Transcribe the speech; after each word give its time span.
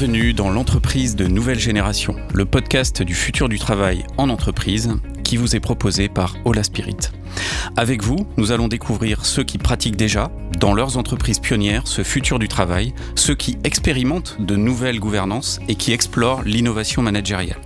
Bienvenue 0.00 0.32
dans 0.32 0.48
l'entreprise 0.48 1.14
de 1.14 1.26
nouvelle 1.26 1.58
génération, 1.58 2.16
le 2.32 2.46
podcast 2.46 3.02
du 3.02 3.14
futur 3.14 3.50
du 3.50 3.58
travail 3.58 4.06
en 4.16 4.30
entreprise 4.30 4.94
qui 5.24 5.36
vous 5.36 5.54
est 5.54 5.60
proposé 5.60 6.08
par 6.08 6.36
Ola 6.46 6.62
Spirit. 6.62 6.96
Avec 7.76 8.02
vous, 8.02 8.26
nous 8.38 8.50
allons 8.50 8.66
découvrir 8.66 9.26
ceux 9.26 9.44
qui 9.44 9.58
pratiquent 9.58 9.98
déjà, 9.98 10.30
dans 10.58 10.72
leurs 10.72 10.96
entreprises 10.96 11.38
pionnières, 11.38 11.86
ce 11.86 12.02
futur 12.02 12.38
du 12.38 12.48
travail, 12.48 12.94
ceux 13.14 13.34
qui 13.34 13.58
expérimentent 13.62 14.38
de 14.40 14.56
nouvelles 14.56 15.00
gouvernances 15.00 15.60
et 15.68 15.74
qui 15.74 15.92
explorent 15.92 16.44
l'innovation 16.44 17.02
managériale. 17.02 17.60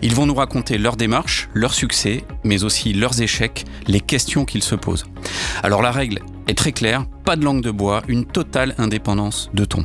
Ils 0.00 0.14
vont 0.14 0.26
nous 0.26 0.34
raconter 0.34 0.78
leurs 0.78 0.96
démarches, 0.96 1.48
leurs 1.54 1.74
succès, 1.74 2.24
mais 2.44 2.62
aussi 2.62 2.92
leurs 2.92 3.20
échecs, 3.20 3.64
les 3.88 4.00
questions 4.00 4.44
qu'ils 4.44 4.62
se 4.62 4.76
posent. 4.76 5.06
Alors 5.64 5.82
la 5.82 5.90
règle 5.90 6.20
est 6.46 6.56
très 6.56 6.72
claire, 6.72 7.04
pas 7.24 7.34
de 7.34 7.44
langue 7.44 7.62
de 7.62 7.72
bois, 7.72 8.02
une 8.06 8.26
totale 8.26 8.76
indépendance 8.78 9.50
de 9.54 9.64
ton. 9.64 9.84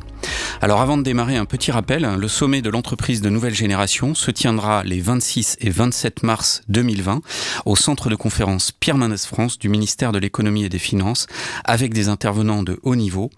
Alors 0.62 0.82
avant 0.82 0.98
de 0.98 1.04
démarrer, 1.04 1.38
un 1.38 1.46
petit 1.46 1.72
rappel, 1.72 2.06
le 2.18 2.28
sommet 2.28 2.62
de 2.62 2.70
l'entreprise 2.70 3.22
de 3.22 3.30
nouvelle 3.30 3.54
génération 3.54 4.14
se 4.14 4.30
tiendra 4.30 4.84
les 4.84 5.00
26 5.00 5.56
et 5.62 5.70
27 5.70 6.24
mars 6.24 6.64
2020 6.68 7.22
au 7.66 7.78
centre 7.78 8.10
de 8.10 8.16
conférence 8.16 8.74
Pierre 8.74 8.98
Mendès 8.98 9.26
France 9.26 9.58
du 9.58 9.70
ministère 9.70 10.12
de 10.12 10.20
l'économie 10.20 10.66
et 10.66 10.70
des 10.70 10.78
finances 10.78 11.28
avec 11.64 11.94
des 11.94 12.10
intervenants 12.10 12.64
de 12.64 12.78
haut 12.84 12.98
niveau 12.98 13.30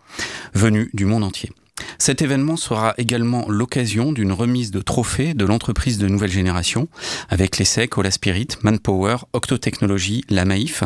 venus 0.55 0.89
du 0.95 1.05
monde 1.05 1.23
entier. 1.23 1.51
Cet 2.01 2.23
événement 2.23 2.57
sera 2.57 2.95
également 2.97 3.45
l'occasion 3.47 4.11
d'une 4.11 4.31
remise 4.31 4.71
de 4.71 4.81
trophées 4.81 5.35
de 5.35 5.45
l'entreprise 5.45 5.99
de 5.99 6.07
nouvelle 6.07 6.31
génération 6.31 6.87
avec 7.29 7.59
l'ESSEC, 7.59 7.95
Ola 7.95 8.09
Spirit, 8.09 8.47
Manpower, 8.63 9.17
Octotechnologie, 9.33 10.25
la 10.27 10.43
Maïf. 10.43 10.83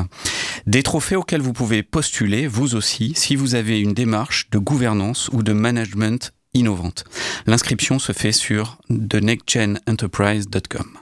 Des 0.67 0.83
trophées 0.83 1.16
auxquels 1.16 1.39
vous 1.39 1.53
pouvez 1.53 1.83
postuler, 1.83 2.47
vous 2.47 2.75
aussi, 2.75 3.13
si 3.16 3.38
vous 3.38 3.55
avez 3.55 3.80
une 3.80 3.93
démarche 3.93 4.49
de 4.49 4.58
gouvernance 4.58 5.30
ou 5.31 5.41
de 5.41 5.53
management 5.53 6.33
innovante. 6.53 7.05
L'inscription 7.47 7.97
se 7.97 8.11
fait 8.11 8.33
sur 8.33 8.77
thenextgenenterprise.com. 8.89 10.97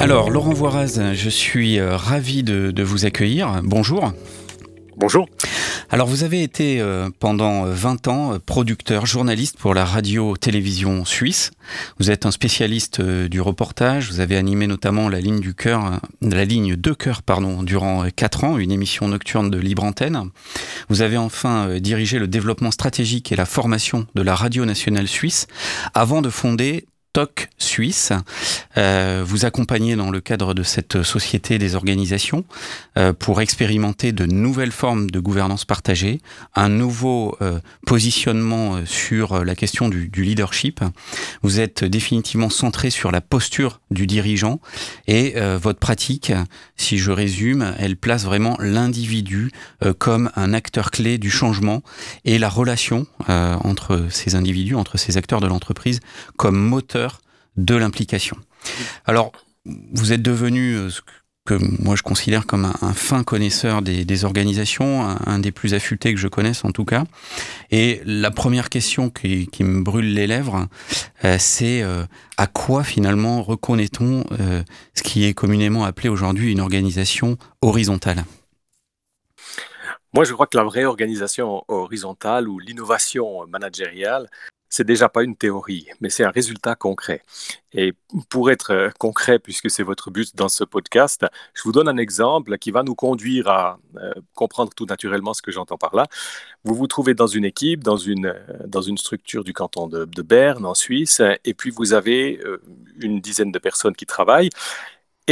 Alors, 0.00 0.30
Laurent 0.30 0.52
Voiraz, 0.52 1.14
je 1.14 1.30
suis 1.30 1.78
euh, 1.78 1.96
ravi 1.96 2.42
de, 2.42 2.72
de 2.72 2.82
vous 2.82 3.06
accueillir. 3.06 3.60
Bonjour. 3.62 4.12
Bonjour. 5.02 5.28
Alors 5.90 6.06
vous 6.06 6.22
avez 6.22 6.44
été 6.44 6.80
euh, 6.80 7.10
pendant 7.18 7.64
20 7.64 8.06
ans 8.06 8.34
euh, 8.34 8.38
producteur, 8.38 9.04
journaliste 9.04 9.58
pour 9.58 9.74
la 9.74 9.84
radio-télévision 9.84 11.04
suisse. 11.04 11.50
Vous 11.98 12.12
êtes 12.12 12.24
un 12.24 12.30
spécialiste 12.30 13.00
euh, 13.00 13.26
du 13.26 13.40
reportage. 13.40 14.12
Vous 14.12 14.20
avez 14.20 14.36
animé 14.36 14.68
notamment 14.68 15.08
la 15.08 15.20
ligne 15.20 15.40
du 15.40 15.54
cœur, 15.54 15.98
la 16.20 16.44
ligne 16.44 16.76
de 16.76 16.92
cœur, 16.92 17.22
pardon, 17.22 17.64
durant 17.64 18.06
4 18.14 18.44
ans, 18.44 18.58
une 18.58 18.70
émission 18.70 19.08
nocturne 19.08 19.50
de 19.50 19.58
libre 19.58 19.82
antenne. 19.82 20.30
Vous 20.88 21.02
avez 21.02 21.16
enfin 21.16 21.80
dirigé 21.80 22.20
le 22.20 22.28
développement 22.28 22.70
stratégique 22.70 23.32
et 23.32 23.36
la 23.36 23.44
formation 23.44 24.06
de 24.14 24.22
la 24.22 24.36
radio 24.36 24.64
nationale 24.64 25.08
suisse 25.08 25.48
avant 25.94 26.22
de 26.22 26.30
fonder 26.30 26.86
TOC 27.12 27.48
Suisse. 27.58 28.12
Euh, 28.78 29.22
vous 29.24 29.44
accompagnez 29.44 29.96
dans 29.96 30.10
le 30.10 30.20
cadre 30.20 30.54
de 30.54 30.62
cette 30.62 31.02
société 31.02 31.58
des 31.58 31.74
organisations 31.74 32.44
euh, 32.96 33.12
pour 33.12 33.40
expérimenter 33.40 34.12
de 34.12 34.24
nouvelles 34.24 34.72
formes 34.72 35.10
de 35.10 35.20
gouvernance 35.20 35.64
partagée, 35.64 36.20
un 36.54 36.68
nouveau 36.68 37.36
euh, 37.42 37.58
positionnement 37.86 38.84
sur 38.86 39.44
la 39.44 39.54
question 39.54 39.88
du, 39.88 40.08
du, 40.08 40.22
leadership. 40.22 40.80
Vous 41.42 41.60
êtes 41.60 41.84
définitivement 41.84 42.50
centré 42.50 42.90
sur 42.90 43.10
la 43.10 43.20
posture 43.20 43.80
du 43.90 44.06
dirigeant 44.06 44.60
et 45.06 45.34
votre 45.60 45.78
pratique, 45.78 46.32
si 46.76 46.98
je 46.98 47.10
résume, 47.10 47.74
elle 47.78 47.96
place 47.96 48.24
vraiment 48.24 48.56
l'individu 48.60 49.50
comme 49.98 50.30
un 50.36 50.54
acteur 50.54 50.90
clé 50.90 51.18
du 51.18 51.30
changement 51.30 51.82
et 52.24 52.38
la 52.38 52.48
relation 52.48 53.06
entre 53.28 54.06
ces 54.10 54.34
individus, 54.34 54.74
entre 54.74 54.96
ces 54.96 55.16
acteurs 55.16 55.40
de 55.40 55.46
l'entreprise 55.46 56.00
comme 56.36 56.56
moteur 56.56 57.01
de 57.56 57.74
l'implication. 57.74 58.36
Alors, 59.06 59.32
vous 59.64 60.12
êtes 60.12 60.22
devenu 60.22 60.74
euh, 60.74 60.90
ce 60.90 61.00
que 61.44 61.54
moi 61.82 61.96
je 61.96 62.02
considère 62.02 62.46
comme 62.46 62.64
un, 62.64 62.92
fin 62.92 63.24
connaisseur 63.24 63.82
des, 63.82 64.24
organisations, 64.24 65.02
un, 65.26 65.40
des 65.40 65.50
plus 65.50 65.74
affûtés 65.74 66.14
que 66.14 66.20
je 66.20 66.28
connaisse 66.28 66.64
en 66.64 66.70
tout 66.70 66.84
cas. 66.84 67.02
Et 67.72 68.00
la 68.04 68.30
première 68.30 68.68
question 68.68 69.10
qui, 69.10 69.48
me 69.58 69.82
brûle 69.82 70.14
les 70.14 70.28
lèvres, 70.28 70.68
euh, 71.24 71.36
c'est 71.40 71.82
euh, 71.82 72.04
à 72.36 72.46
quoi 72.46 72.84
finalement 72.84 73.42
reconnaît-on 73.42 74.24
ce 74.94 75.02
qui 75.02 75.24
est 75.24 75.34
communément 75.34 75.84
appelé 75.84 76.08
aujourd'hui 76.08 76.52
une 76.52 76.60
organisation 76.60 77.36
horizontale? 77.60 78.24
Moi, 80.14 80.24
je 80.24 80.34
crois 80.34 80.46
que 80.46 80.58
la 80.58 80.64
vraie 80.64 80.84
organisation 80.84 81.64
horizontale 81.68 82.46
ou 82.46 82.58
l'innovation 82.58 83.46
managériale, 83.48 84.28
c'est 84.72 84.84
déjà 84.84 85.10
pas 85.10 85.22
une 85.22 85.36
théorie, 85.36 85.86
mais 86.00 86.08
c'est 86.08 86.24
un 86.24 86.30
résultat 86.30 86.74
concret. 86.74 87.22
Et 87.74 87.92
pour 88.30 88.50
être 88.50 88.72
euh, 88.72 88.88
concret, 88.98 89.38
puisque 89.38 89.70
c'est 89.70 89.82
votre 89.82 90.10
but 90.10 90.34
dans 90.34 90.48
ce 90.48 90.64
podcast, 90.64 91.26
je 91.52 91.62
vous 91.64 91.72
donne 91.72 91.88
un 91.88 91.98
exemple 91.98 92.56
qui 92.56 92.70
va 92.70 92.82
nous 92.82 92.94
conduire 92.94 93.48
à 93.48 93.78
euh, 93.98 94.14
comprendre 94.34 94.72
tout 94.74 94.86
naturellement 94.86 95.34
ce 95.34 95.42
que 95.42 95.52
j'entends 95.52 95.76
par 95.76 95.94
là. 95.94 96.06
Vous 96.64 96.74
vous 96.74 96.86
trouvez 96.86 97.12
dans 97.12 97.26
une 97.26 97.44
équipe, 97.44 97.84
dans 97.84 97.98
une, 97.98 98.26
euh, 98.26 98.66
dans 98.66 98.80
une 98.80 98.96
structure 98.96 99.44
du 99.44 99.52
canton 99.52 99.88
de, 99.88 100.06
de 100.06 100.22
Berne, 100.22 100.64
en 100.64 100.74
Suisse, 100.74 101.20
et 101.44 101.52
puis 101.52 101.68
vous 101.68 101.92
avez 101.92 102.40
une 102.98 103.20
dizaine 103.20 103.52
de 103.52 103.58
personnes 103.58 103.94
qui 103.94 104.06
travaillent. 104.06 104.48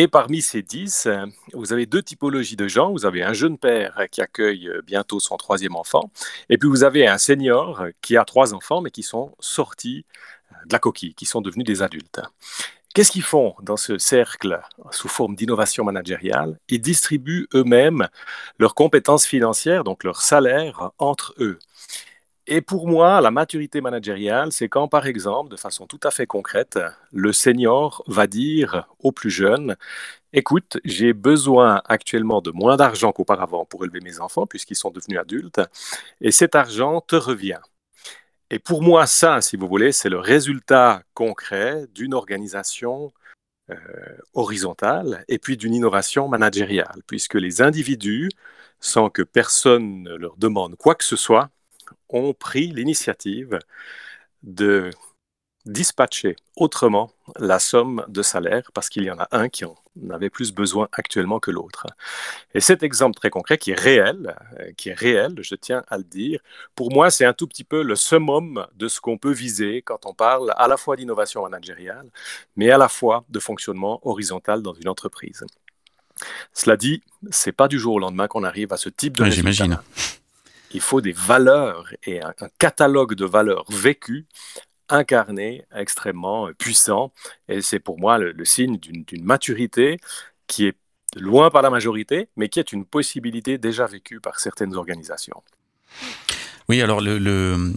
Et 0.00 0.08
parmi 0.08 0.40
ces 0.40 0.62
dix, 0.62 1.06
vous 1.52 1.74
avez 1.74 1.84
deux 1.84 2.02
typologies 2.02 2.56
de 2.56 2.66
gens. 2.66 2.90
Vous 2.90 3.04
avez 3.04 3.22
un 3.22 3.34
jeune 3.34 3.58
père 3.58 4.06
qui 4.10 4.22
accueille 4.22 4.66
euh, 4.66 4.80
bientôt 4.80 5.20
son 5.20 5.36
troisième 5.36 5.76
enfant, 5.76 6.10
et 6.48 6.56
puis 6.56 6.70
vous 6.70 6.84
avez 6.84 7.06
un 7.06 7.18
senior 7.18 7.84
qui 8.00 8.16
a 8.16 8.24
trois 8.24 8.54
enfants, 8.54 8.80
mais 8.80 8.90
qui 8.90 9.02
sont 9.02 9.34
sortis 9.40 10.06
euh, 10.52 10.54
de 10.64 10.72
la 10.72 10.78
coquille, 10.78 11.12
qui 11.12 11.26
sont 11.26 11.42
devenus 11.42 11.66
des 11.66 11.82
adultes. 11.82 12.22
Qu'est-ce 12.94 13.10
qu'ils 13.10 13.22
font 13.22 13.54
dans 13.60 13.76
ce 13.76 13.98
cercle 13.98 14.62
sous 14.90 15.08
forme 15.08 15.36
d'innovation 15.36 15.84
managériale? 15.84 16.58
Ils 16.70 16.80
distribuent 16.80 17.46
eux-mêmes 17.52 18.08
leurs 18.58 18.74
compétences 18.74 19.26
financières, 19.26 19.84
donc 19.84 20.02
leur 20.02 20.22
salaire, 20.22 20.92
entre 20.96 21.34
eux. 21.40 21.58
Et 22.46 22.60
pour 22.62 22.88
moi, 22.88 23.20
la 23.20 23.30
maturité 23.30 23.80
managériale, 23.80 24.50
c'est 24.50 24.68
quand, 24.68 24.88
par 24.88 25.06
exemple, 25.06 25.50
de 25.50 25.56
façon 25.56 25.86
tout 25.86 26.00
à 26.02 26.10
fait 26.10 26.26
concrète, 26.26 26.78
le 27.12 27.32
senior 27.32 28.02
va 28.06 28.26
dire 28.26 28.88
au 28.98 29.12
plus 29.12 29.30
jeune, 29.30 29.76
écoute, 30.32 30.78
j'ai 30.84 31.12
besoin 31.12 31.82
actuellement 31.86 32.40
de 32.40 32.50
moins 32.50 32.76
d'argent 32.76 33.12
qu'auparavant 33.12 33.64
pour 33.66 33.84
élever 33.84 34.00
mes 34.00 34.20
enfants, 34.20 34.46
puisqu'ils 34.46 34.76
sont 34.76 34.90
devenus 34.90 35.18
adultes, 35.18 35.60
et 36.20 36.32
cet 36.32 36.54
argent 36.54 37.00
te 37.00 37.16
revient. 37.16 37.60
Et 38.50 38.58
pour 38.58 38.82
moi, 38.82 39.06
ça, 39.06 39.40
si 39.40 39.56
vous 39.56 39.68
voulez, 39.68 39.92
c'est 39.92 40.08
le 40.08 40.18
résultat 40.18 41.02
concret 41.14 41.86
d'une 41.94 42.14
organisation 42.14 43.12
euh, 43.70 43.76
horizontale 44.34 45.24
et 45.28 45.38
puis 45.38 45.56
d'une 45.56 45.74
innovation 45.74 46.26
managériale, 46.28 47.02
puisque 47.06 47.34
les 47.34 47.62
individus, 47.62 48.30
sans 48.80 49.10
que 49.10 49.22
personne 49.22 50.02
ne 50.02 50.14
leur 50.16 50.36
demande 50.36 50.76
quoi 50.76 50.96
que 50.96 51.04
ce 51.04 51.16
soit, 51.16 51.50
ont 52.08 52.32
pris 52.32 52.68
l'initiative 52.68 53.58
de 54.42 54.90
dispatcher 55.66 56.36
autrement 56.56 57.12
la 57.38 57.58
somme 57.58 58.04
de 58.08 58.22
salaire 58.22 58.70
parce 58.72 58.88
qu'il 58.88 59.04
y 59.04 59.10
en 59.10 59.18
a 59.18 59.28
un 59.30 59.48
qui 59.48 59.64
en 59.64 59.76
avait 60.10 60.30
plus 60.30 60.52
besoin 60.52 60.88
actuellement 60.92 61.38
que 61.38 61.50
l'autre. 61.50 61.86
Et 62.54 62.60
cet 62.60 62.82
exemple 62.82 63.14
très 63.16 63.30
concret 63.30 63.58
qui 63.58 63.72
est 63.72 63.78
réel, 63.78 64.36
euh, 64.58 64.72
qui 64.76 64.88
est 64.88 64.94
réel, 64.94 65.34
je 65.40 65.54
tiens 65.54 65.84
à 65.88 65.98
le 65.98 66.04
dire, 66.04 66.40
pour 66.74 66.92
moi 66.92 67.10
c'est 67.10 67.26
un 67.26 67.34
tout 67.34 67.46
petit 67.46 67.64
peu 67.64 67.82
le 67.82 67.94
summum 67.94 68.66
de 68.74 68.88
ce 68.88 69.00
qu'on 69.00 69.18
peut 69.18 69.32
viser 69.32 69.82
quand 69.82 70.06
on 70.06 70.14
parle 70.14 70.54
à 70.56 70.66
la 70.66 70.76
fois 70.76 70.96
d'innovation 70.96 71.42
managériale, 71.42 72.08
mais 72.56 72.70
à 72.70 72.78
la 72.78 72.88
fois 72.88 73.24
de 73.28 73.38
fonctionnement 73.38 74.00
horizontal 74.02 74.62
dans 74.62 74.74
une 74.74 74.88
entreprise. 74.88 75.44
Cela 76.52 76.76
dit, 76.76 77.02
c'est 77.30 77.52
pas 77.52 77.68
du 77.68 77.78
jour 77.78 77.94
au 77.94 77.98
lendemain 77.98 78.28
qu'on 78.28 78.44
arrive 78.44 78.72
à 78.72 78.76
ce 78.76 78.88
type 78.88 79.16
de 79.16 79.24
J'imagine 79.26 79.78
il 80.72 80.80
faut 80.80 81.00
des 81.00 81.12
valeurs 81.12 81.92
et 82.04 82.22
un, 82.22 82.32
catalogue 82.58 83.14
de 83.14 83.24
valeurs 83.24 83.64
vécues 83.70 84.26
incarnées, 84.88 85.64
extrêmement 85.74 86.50
puissant. 86.58 87.12
Et 87.48 87.62
c'est 87.62 87.78
pour 87.78 87.98
moi 87.98 88.18
le, 88.18 88.44
signe 88.44 88.78
d'une 88.78 89.24
maturité 89.24 89.98
qui 90.46 90.66
est 90.66 90.76
loin 91.16 91.50
par 91.50 91.62
la 91.62 91.70
majorité, 91.70 92.28
mais 92.36 92.48
qui 92.48 92.58
est 92.60 92.72
une 92.72 92.84
possibilité 92.84 93.58
déjà 93.58 93.86
vécue 93.86 94.20
par 94.20 94.40
certaines 94.40 94.74
organisations. 94.74 95.42
Oui, 96.68 96.82
alors 96.82 97.02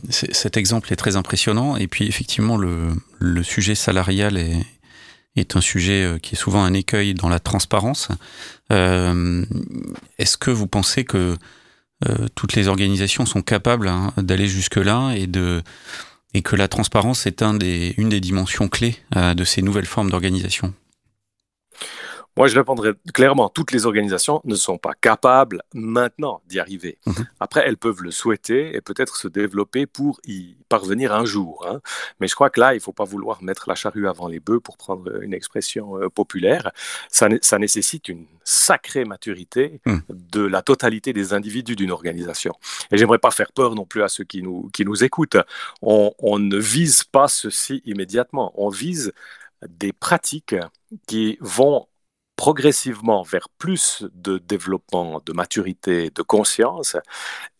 cet 0.09 0.55
exemple 0.55 0.93
est 0.93 0.95
très 0.95 1.15
impressionnant. 1.15 1.77
Et 1.77 1.87
puis 1.87 2.07
effectivement, 2.07 2.57
le, 2.57 3.43
sujet 3.43 3.75
salarial 3.75 4.37
est, 4.37 4.57
est, 5.35 5.55
un 5.55 5.61
sujet 5.61 6.03
euh, 6.03 6.19
qui 6.19 6.35
est 6.35 6.37
souvent 6.37 6.63
un 6.63 6.73
écueil 6.73 7.15
dans 7.15 7.29
la 7.29 7.39
transparence. 7.39 8.09
Euh, 8.71 9.43
est-ce 10.19 10.37
que 10.37 10.51
vous 10.51 10.67
pensez 10.67 11.05
que 11.05 11.37
euh, 12.07 12.27
toutes 12.35 12.53
les 12.53 12.67
organisations 12.67 13.25
sont 13.25 13.41
capables 13.41 13.87
hein, 13.87 14.13
d'aller 14.17 14.47
jusque-là 14.47 15.13
et, 15.15 15.27
et 16.33 16.41
que 16.41 16.55
la 16.55 16.67
transparence 16.67 17.25
est 17.25 17.41
une 17.41 18.09
des 18.09 18.19
dimensions 18.19 18.67
clés 18.67 18.97
euh, 19.15 19.33
de 19.33 19.43
ces 19.43 19.61
nouvelles 19.61 19.85
formes 19.85 20.09
d'organisation. 20.09 20.73
Moi, 22.35 22.47
je 22.47 22.55
répondrais 22.55 22.93
clairement, 23.13 23.49
toutes 23.49 23.71
les 23.71 23.85
organisations 23.85 24.41
ne 24.43 24.55
sont 24.55 24.77
pas 24.77 24.93
capables 24.99 25.61
maintenant 25.73 26.41
d'y 26.47 26.59
arriver. 26.59 26.97
Mhm. 27.05 27.27
Après, 27.39 27.63
elles 27.65 27.77
peuvent 27.77 28.01
le 28.01 28.11
souhaiter 28.11 28.75
et 28.75 28.81
peut-être 28.81 29.17
se 29.17 29.27
développer 29.27 29.85
pour 29.85 30.19
y 30.25 30.55
parvenir 30.67 31.13
un 31.13 31.25
jour. 31.25 31.65
Hein. 31.67 31.79
Mais 32.19 32.27
je 32.27 32.33
crois 32.33 32.49
que 32.49 32.59
là, 32.59 32.73
il 32.73 32.77
ne 32.77 32.81
faut 32.81 32.91
pas 32.91 33.03
vouloir 33.03 33.43
mettre 33.43 33.69
la 33.69 33.75
charrue 33.75 34.07
avant 34.07 34.27
les 34.27 34.39
bœufs, 34.39 34.59
pour 34.59 34.77
prendre 34.77 35.21
une 35.21 35.33
expression 35.33 35.97
euh, 36.01 36.09
populaire. 36.09 36.71
Ça, 37.09 37.27
ça, 37.41 37.59
nécessite 37.59 38.09
une 38.09 38.25
sacrée 38.43 39.05
maturité 39.05 39.79
mhm. 39.85 40.01
de 40.09 40.41
la 40.41 40.63
totalité 40.63 41.13
des 41.13 41.33
individus 41.33 41.75
d'une 41.75 41.91
organisation. 41.91 42.55
Et 42.91 42.97
j'aimerais 42.97 43.19
pas 43.19 43.31
faire 43.31 43.51
peur 43.51 43.75
non 43.75 43.85
plus 43.85 44.01
à 44.01 44.07
ceux 44.07 44.23
qui 44.23 44.41
nous, 44.41 44.69
qui 44.73 44.85
nous 44.85 45.03
écoutent. 45.03 45.37
On, 45.81 46.13
on 46.17 46.39
ne 46.39 46.57
vise 46.57 47.03
pas 47.03 47.27
ceci 47.27 47.83
immédiatement. 47.85 48.53
On 48.55 48.69
vise 48.69 49.13
des 49.67 49.93
pratiques 49.93 50.55
qui 51.07 51.37
vont 51.39 51.87
progressivement 52.35 53.23
vers 53.23 53.49
plus 53.57 54.05
de 54.13 54.37
développement, 54.37 55.21
de 55.25 55.33
maturité, 55.33 56.09
de 56.09 56.21
conscience, 56.21 56.97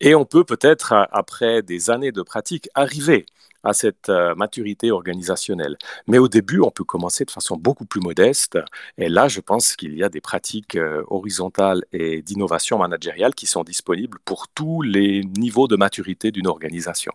et 0.00 0.14
on 0.14 0.24
peut 0.24 0.44
peut-être, 0.44 0.92
après 1.12 1.62
des 1.62 1.90
années 1.90 2.12
de 2.12 2.22
pratique, 2.22 2.68
arriver 2.74 3.26
à 3.64 3.72
cette 3.72 4.10
euh, 4.10 4.34
maturité 4.34 4.90
organisationnelle. 4.90 5.76
Mais 6.06 6.18
au 6.18 6.28
début, 6.28 6.60
on 6.60 6.70
peut 6.70 6.84
commencer 6.84 7.24
de 7.24 7.30
façon 7.30 7.56
beaucoup 7.56 7.86
plus 7.86 8.00
modeste. 8.00 8.58
Et 8.98 9.08
là, 9.08 9.26
je 9.28 9.40
pense 9.40 9.74
qu'il 9.74 9.96
y 9.96 10.04
a 10.04 10.08
des 10.08 10.20
pratiques 10.20 10.76
euh, 10.76 11.02
horizontales 11.08 11.82
et 11.92 12.22
d'innovation 12.22 12.78
managériale 12.78 13.34
qui 13.34 13.46
sont 13.46 13.64
disponibles 13.64 14.18
pour 14.24 14.48
tous 14.48 14.82
les 14.82 15.22
niveaux 15.24 15.66
de 15.66 15.76
maturité 15.76 16.30
d'une 16.30 16.46
organisation. 16.46 17.12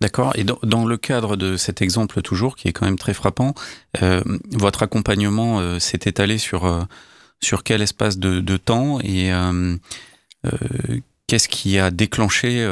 D'accord. 0.00 0.32
Et 0.36 0.44
dans, 0.44 0.84
le 0.84 0.96
cadre 0.96 1.36
de 1.36 1.56
cet 1.56 1.80
exemple 1.80 2.20
toujours, 2.22 2.56
qui 2.56 2.68
est 2.68 2.72
quand 2.72 2.84
même 2.84 2.98
très 2.98 3.14
frappant, 3.14 3.54
euh, 4.02 4.22
votre 4.50 4.82
accompagnement 4.82 5.58
euh, 5.60 5.78
s'est 5.78 6.00
étalé 6.04 6.38
sur, 6.38 6.66
euh, 6.66 6.82
sur 7.40 7.62
quel 7.62 7.80
espace 7.80 8.18
de, 8.18 8.40
de 8.40 8.56
temps 8.56 8.98
et 9.00 9.30
qu'est-ce 11.26 11.48
qui 11.48 11.78
a 11.78 11.90
déclenché 11.90 12.66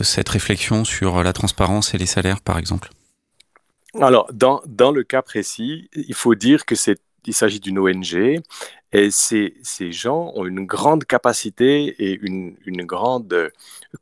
cette 0.00 0.28
réflexion 0.28 0.84
sur 0.84 1.22
la 1.22 1.32
transparence 1.32 1.94
et 1.94 1.98
les 1.98 2.06
salaires, 2.06 2.40
par 2.40 2.58
exemple? 2.58 2.90
Alors, 4.00 4.30
dans, 4.32 4.62
dans 4.66 4.92
le 4.92 5.04
cas 5.04 5.22
précis, 5.22 5.88
il 5.94 6.14
faut 6.14 6.34
dire 6.34 6.64
que 6.64 6.74
c'est 6.74 7.00
il 7.26 7.34
s'agit 7.34 7.60
d'une 7.60 7.78
ONG 7.78 8.40
et 8.92 9.10
ces, 9.10 9.54
ces, 9.62 9.92
gens 9.92 10.32
ont 10.34 10.46
une 10.46 10.64
grande 10.64 11.04
capacité 11.04 11.86
et 11.98 12.18
une, 12.22 12.56
une 12.66 12.84
grande 12.84 13.50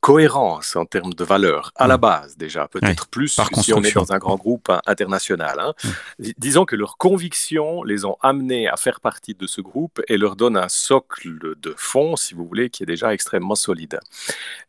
cohérence 0.01 0.77
en 0.77 0.85
termes 0.85 1.15
de 1.15 1.25
valeurs, 1.25 1.73
à 1.77 1.87
la 1.87 1.97
mm. 1.97 2.01
base 2.01 2.37
déjà, 2.37 2.69
peut-être 2.69 3.09
plus 3.09 3.37
Par 3.37 3.49
si 3.63 3.73
on 3.73 3.83
est 3.83 3.95
dans 3.95 4.13
un 4.13 4.19
grand 4.19 4.37
groupe 4.37 4.71
international. 4.87 5.59
Hein. 5.61 5.75
Mm. 6.19 6.25
Disons 6.39 6.65
que 6.65 6.77
leurs 6.77 6.97
convictions 6.97 7.83
les 7.83 8.05
ont 8.05 8.17
amenés 8.21 8.69
à 8.69 8.77
faire 8.77 9.01
partie 9.01 9.35
de 9.35 9.47
ce 9.47 9.61
groupe 9.61 10.03
et 10.09 10.17
leur 10.17 10.37
donnent 10.37 10.57
un 10.57 10.69
socle 10.69 11.55
de 11.61 11.75
fond, 11.77 12.17
si 12.17 12.35
vous 12.35 12.47
voulez, 12.47 12.71
qui 12.71 12.83
est 12.83 12.87
déjà 12.87 13.13
extrêmement 13.15 13.55
solide. 13.55 14.01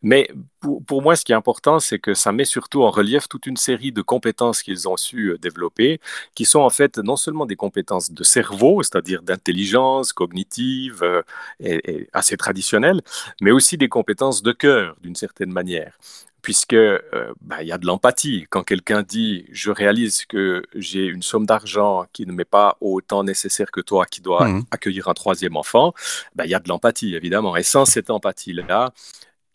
Mais 0.02 0.30
pour, 0.60 0.84
pour 0.84 1.02
moi, 1.02 1.16
ce 1.16 1.26
qui 1.26 1.32
est 1.32 1.36
important, 1.36 1.80
c'est 1.80 2.00
que 2.00 2.14
ça 2.14 2.32
met 2.32 2.46
surtout 2.46 2.84
en 2.84 2.90
relief 2.90 3.28
toute 3.28 3.46
une 3.46 3.58
série 3.58 3.92
de 3.92 4.02
compétences 4.02 4.64
qu'ils 4.64 4.88
ont 4.88 4.98
su 4.98 5.32
euh, 5.32 5.38
développer, 5.38 6.00
qui 6.34 6.46
sont 6.46 6.62
en 6.62 6.70
fait 6.70 6.98
non 6.98 7.16
seulement 7.16 7.46
des 7.46 7.56
compétences 7.56 8.12
de 8.12 8.24
cerveau, 8.24 8.82
c'est-à-dire 8.84 9.22
d'intelligence 9.22 10.05
cognitive 10.14 11.04
euh, 11.04 11.22
et, 11.60 12.08
assez 12.14 12.38
traditionnelles, 12.38 13.02
mais 13.42 13.52
aussi 13.52 13.78
des 13.78 13.90
compétences 13.90 14.42
de 14.44 14.52
cœur, 14.52 14.96
d'une 15.02 15.16
certaine 15.16 15.52
manière 15.52 15.98
puisque 16.42 16.74
euh, 16.74 17.00
bah, 17.42 17.64
il 17.64 17.68
y 17.68 17.72
a 17.72 17.80
de 17.80 17.88
l'empathie. 17.88 18.46
Quand 18.52 18.62
quelqu'un 18.62 19.02
dit 19.02 19.48
je 19.52 19.72
réalise 19.72 20.28
que 20.28 20.62
j'ai 20.76 21.08
une 21.08 21.24
somme 21.24 21.48
d'argent 21.48 22.06
qui 22.14 22.28
ne 22.28 22.32
m'est 22.34 22.46
pas 22.46 22.78
autant 22.82 23.24
nécessaire 23.24 23.72
que 23.72 23.82
toi 23.82 24.06
qui 24.06 24.22
dois 24.22 24.48
mmh. 24.48 24.66
accueillir 24.70 25.08
un 25.08 25.16
troisième 25.16 25.58
enfant, 25.58 25.96
bah, 26.36 26.46
il 26.46 26.52
y 26.52 26.54
a 26.54 26.60
de 26.60 26.70
l'empathie 26.70 27.16
évidemment. 27.16 27.58
Et 27.58 27.64
sans 27.64 27.86
cette 27.86 28.12
empathie-là, 28.12 28.94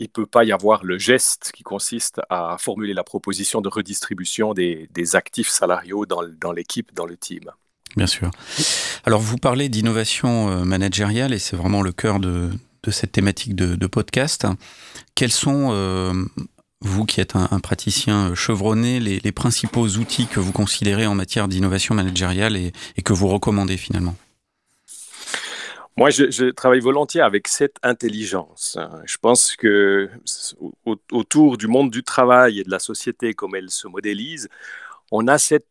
il 0.01 0.05
ne 0.05 0.09
peut 0.09 0.27
pas 0.27 0.45
y 0.45 0.51
avoir 0.51 0.83
le 0.83 0.99
geste 0.99 1.53
qui 1.55 1.63
consiste 1.63 2.21
à 2.29 2.57
formuler 2.59 2.95
la 2.95 3.05
proposition 3.05 3.61
de 3.61 3.69
redistribution 3.69 4.53
des, 4.53 4.89
actifs 5.15 5.49
salariaux 5.49 6.07
dans, 6.07 6.23
dans 6.41 6.53
l'équipe, 6.53 6.93
dans 6.93 7.07
le 7.07 7.17
team. 7.17 7.53
Bien 7.97 8.07
sûr. 8.07 8.31
Alors 9.05 9.21
vous 9.21 9.37
parlez 9.37 9.69
d'innovation 9.69 10.51
euh, 10.51 10.65
managériale 10.65 11.33
et 11.33 11.39
c'est 11.39 11.57
vraiment 11.57 11.83
le 11.83 11.93
cœur 11.93 12.21
de, 12.21 12.51
cette 12.91 13.13
thématique 13.13 13.55
de, 13.55 13.87
podcast. 13.87 14.47
Quels 15.15 15.33
sont, 15.33 15.71
euh, 15.73 16.13
vous 16.81 17.05
qui 17.05 17.21
êtes 17.21 17.37
un, 17.37 17.61
praticien 17.61 18.35
chevronné, 18.35 19.01
les, 19.01 19.33
principaux 19.33 19.87
outils 19.87 20.27
que 20.27 20.41
vous 20.41 20.53
considérez 20.53 21.07
en 21.07 21.15
matière 21.15 21.49
d'innovation 21.49 21.95
managériale 21.95 22.57
et, 22.57 22.73
et, 22.97 23.03
que 23.03 23.13
vous 23.13 23.29
recommandez 23.29 23.77
finalement? 23.77 24.17
Moi, 25.97 26.09
je, 26.11 26.51
travaille 26.53 26.81
volontiers 26.81 27.21
avec 27.21 27.47
cette 27.49 27.77
intelligence. 27.83 28.79
Je 29.05 29.17
pense 29.19 29.55
que 29.57 30.09
autour 31.11 31.59
du 31.59 31.67
monde 31.67 31.91
du 31.91 32.03
travail 32.03 32.61
et 32.61 32.65
de 32.65 32.71
la 32.71 32.79
société 32.79 33.35
comme 33.35 33.55
elle 33.55 33.69
se 33.69 33.87
modélise, 33.87 34.49
on 35.11 35.27
a 35.29 35.39
cette, 35.39 35.67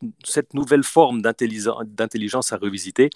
nouvelle 0.53 0.83
forme 0.83 1.21
d'intelligence 1.21 2.53
à 2.53 2.57
revisiter. 2.57 3.09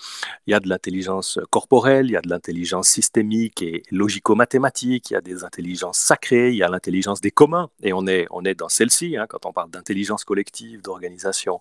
Il 0.47 0.51
y 0.51 0.53
a 0.53 0.59
de 0.59 0.69
l'intelligence 0.69 1.39
corporelle, 1.49 2.07
il 2.07 2.11
y 2.11 2.17
a 2.17 2.21
de 2.21 2.29
l'intelligence 2.29 2.87
systémique 2.87 3.61
et 3.61 3.83
logico-mathématique, 3.91 5.09
il 5.09 5.13
y 5.13 5.15
a 5.15 5.21
des 5.21 5.43
intelligences 5.43 5.97
sacrées, 5.97 6.51
il 6.51 6.55
y 6.55 6.63
a 6.63 6.69
l'intelligence 6.69 7.21
des 7.21 7.31
communs, 7.31 7.69
et 7.81 7.93
on 7.93 8.07
est, 8.07 8.27
on 8.31 8.45
est 8.45 8.55
dans 8.55 8.69
celle-ci, 8.69 9.17
hein, 9.17 9.25
quand 9.27 9.45
on 9.45 9.51
parle 9.51 9.69
d'intelligence 9.71 10.23
collective, 10.23 10.81
d'organisation 10.81 11.59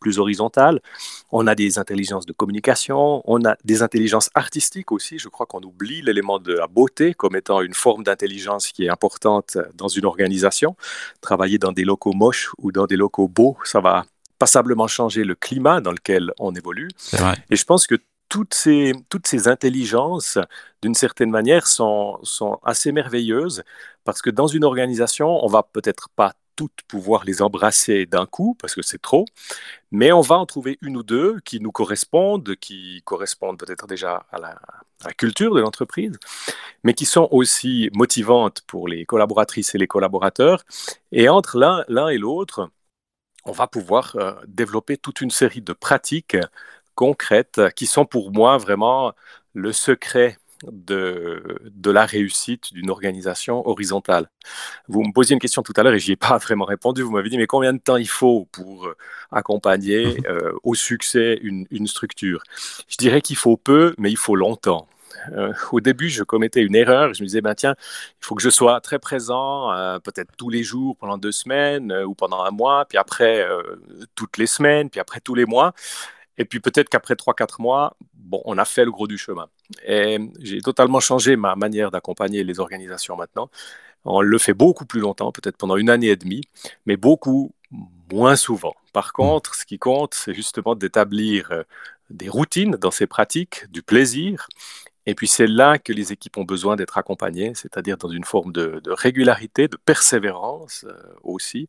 plus 0.00 0.18
horizontale. 0.18 0.80
On 1.30 1.46
a 1.46 1.54
des 1.54 1.78
intelligences 1.78 2.26
de 2.26 2.32
communication, 2.32 3.22
on 3.24 3.44
a 3.44 3.56
des 3.64 3.82
intelligences 3.82 4.30
artistiques 4.34 4.92
aussi, 4.92 5.18
je 5.18 5.28
crois 5.28 5.46
qu'on 5.46 5.62
oublie 5.62 6.02
l'élément 6.02 6.38
de 6.38 6.52
la 6.54 6.66
beauté 6.66 7.14
comme 7.14 7.36
étant 7.36 7.62
une 7.62 7.74
forme 7.74 8.02
d'intelligence 8.02 8.68
qui 8.72 8.84
est 8.84 8.90
importante 8.90 9.56
dans 9.74 9.88
une 9.88 10.04
organisation. 10.04 10.76
Travailler 11.20 11.58
dans 11.58 11.72
des 11.72 11.84
locaux 11.84 12.12
moches 12.12 12.50
ou 12.58 12.72
dans 12.72 12.86
des 12.86 12.96
locaux 12.96 13.28
beaux, 13.28 13.56
ça 13.64 13.80
va 13.80 14.01
passablement 14.42 14.88
changer 14.88 15.22
le 15.22 15.36
climat 15.36 15.80
dans 15.80 15.92
lequel 15.92 16.32
on 16.40 16.52
évolue. 16.52 16.88
Et 17.48 17.54
je 17.54 17.64
pense 17.64 17.86
que 17.86 17.94
toutes 18.28 18.54
ces, 18.54 18.92
toutes 19.08 19.28
ces 19.28 19.46
intelligences, 19.46 20.36
d'une 20.82 20.96
certaine 20.96 21.30
manière, 21.30 21.68
sont, 21.68 22.18
sont 22.24 22.58
assez 22.64 22.90
merveilleuses 22.90 23.62
parce 24.02 24.20
que 24.20 24.30
dans 24.30 24.48
une 24.48 24.64
organisation, 24.64 25.28
on 25.44 25.46
va 25.46 25.62
peut-être 25.62 26.08
pas 26.16 26.32
toutes 26.56 26.80
pouvoir 26.88 27.24
les 27.24 27.40
embrasser 27.40 28.04
d'un 28.04 28.26
coup 28.26 28.56
parce 28.60 28.74
que 28.74 28.82
c'est 28.82 29.00
trop, 29.00 29.26
mais 29.92 30.10
on 30.10 30.22
va 30.22 30.38
en 30.38 30.46
trouver 30.46 30.76
une 30.82 30.96
ou 30.96 31.04
deux 31.04 31.38
qui 31.44 31.60
nous 31.60 31.70
correspondent, 31.70 32.56
qui 32.56 33.00
correspondent 33.04 33.60
peut-être 33.60 33.86
déjà 33.86 34.26
à 34.32 34.40
la, 34.40 34.48
à 35.04 35.06
la, 35.06 35.12
culture 35.12 35.54
de 35.54 35.60
l'entreprise, 35.60 36.18
mais 36.82 36.94
qui 36.94 37.04
sont 37.04 37.28
aussi 37.30 37.90
motivantes 37.94 38.62
pour 38.66 38.88
les 38.88 39.06
collaboratrices 39.06 39.72
et 39.76 39.78
les 39.78 39.86
collaborateurs. 39.86 40.64
Et 41.12 41.28
entre 41.28 41.58
l'un 41.86 42.08
et 42.08 42.18
l'autre, 42.18 42.70
on 43.44 43.52
va 43.52 43.66
pouvoir 43.66 44.16
euh, 44.16 44.32
développer 44.46 44.96
toute 44.96 45.20
une 45.20 45.30
série 45.30 45.62
de 45.62 45.72
pratiques 45.72 46.36
concrètes 46.94 47.60
qui 47.76 47.86
sont 47.86 48.04
pour 48.04 48.32
moi 48.32 48.58
vraiment 48.58 49.12
le 49.54 49.72
secret 49.72 50.38
de, 50.70 51.58
de 51.74 51.90
la 51.90 52.06
réussite 52.06 52.72
d'une 52.72 52.90
organisation 52.90 53.66
horizontale. 53.68 54.30
Vous 54.88 55.02
me 55.02 55.12
posiez 55.12 55.34
une 55.34 55.40
question 55.40 55.62
tout 55.62 55.72
à 55.76 55.82
l'heure 55.82 55.94
et 55.94 55.98
je 55.98 56.08
n'y 56.08 56.12
ai 56.12 56.16
pas 56.16 56.38
vraiment 56.46 56.64
répondu. 56.64 57.02
Vous 57.02 57.10
m'avez 57.10 57.30
dit, 57.30 57.38
mais 57.38 57.46
combien 57.46 57.72
de 57.72 57.78
temps 57.78 57.96
il 57.96 58.08
faut 58.08 58.48
pour 58.52 58.86
euh, 58.86 58.96
accompagner 59.30 60.20
euh, 60.28 60.52
au 60.62 60.74
succès 60.74 61.38
une, 61.42 61.66
une 61.70 61.86
structure? 61.86 62.42
Je 62.88 62.96
dirais 62.96 63.22
qu'il 63.22 63.36
faut 63.36 63.56
peu, 63.56 63.94
mais 63.98 64.10
il 64.10 64.16
faut 64.16 64.36
longtemps. 64.36 64.88
Euh, 65.32 65.52
au 65.70 65.80
début, 65.80 66.08
je 66.08 66.22
commettais 66.22 66.62
une 66.62 66.74
erreur. 66.74 67.14
Je 67.14 67.22
me 67.22 67.26
disais, 67.26 67.40
ben, 67.40 67.54
tiens, 67.54 67.74
il 67.78 68.24
faut 68.24 68.34
que 68.34 68.42
je 68.42 68.50
sois 68.50 68.80
très 68.80 68.98
présent, 68.98 69.72
euh, 69.72 69.98
peut-être 69.98 70.30
tous 70.36 70.50
les 70.50 70.62
jours 70.62 70.96
pendant 70.96 71.18
deux 71.18 71.32
semaines 71.32 71.92
euh, 71.92 72.04
ou 72.04 72.14
pendant 72.14 72.42
un 72.42 72.50
mois, 72.50 72.84
puis 72.86 72.98
après 72.98 73.46
toutes 74.14 74.38
les 74.38 74.46
semaines, 74.46 74.90
puis 74.90 75.00
après 75.00 75.20
tous 75.20 75.34
les 75.34 75.44
mois. 75.44 75.72
Et 76.38 76.44
puis 76.44 76.60
peut-être 76.60 76.88
qu'après 76.88 77.16
trois, 77.16 77.34
quatre 77.34 77.60
mois, 77.60 77.96
bon, 78.14 78.40
on 78.44 78.58
a 78.58 78.64
fait 78.64 78.84
le 78.84 78.90
gros 78.90 79.06
du 79.06 79.18
chemin. 79.18 79.48
Et 79.86 80.18
j'ai 80.40 80.60
totalement 80.60 81.00
changé 81.00 81.36
ma 81.36 81.56
manière 81.56 81.90
d'accompagner 81.90 82.44
les 82.44 82.60
organisations 82.60 83.16
maintenant. 83.16 83.50
On 84.04 84.20
le 84.20 84.38
fait 84.38 84.54
beaucoup 84.54 84.86
plus 84.86 85.00
longtemps, 85.00 85.30
peut-être 85.30 85.56
pendant 85.56 85.76
une 85.76 85.90
année 85.90 86.08
et 86.08 86.16
demie, 86.16 86.42
mais 86.86 86.96
beaucoup 86.96 87.52
moins 88.10 88.36
souvent. 88.36 88.74
Par 88.92 89.08
mmh. 89.08 89.12
contre, 89.12 89.54
ce 89.54 89.64
qui 89.64 89.78
compte, 89.78 90.14
c'est 90.14 90.34
justement 90.34 90.74
d'établir 90.74 91.64
des 92.12 92.28
routines 92.28 92.72
dans 92.72 92.90
ces 92.90 93.06
pratiques, 93.06 93.70
du 93.70 93.82
plaisir, 93.82 94.48
et 95.04 95.14
puis 95.14 95.26
c'est 95.26 95.46
là 95.46 95.78
que 95.78 95.92
les 95.92 96.12
équipes 96.12 96.38
ont 96.38 96.44
besoin 96.44 96.76
d'être 96.76 96.96
accompagnées, 96.96 97.52
c'est-à-dire 97.54 97.96
dans 97.96 98.08
une 98.08 98.24
forme 98.24 98.52
de, 98.52 98.80
régularité, 98.86 99.66
de 99.66 99.76
persévérance 99.76 100.84
euh, 100.88 100.94
aussi, 101.24 101.66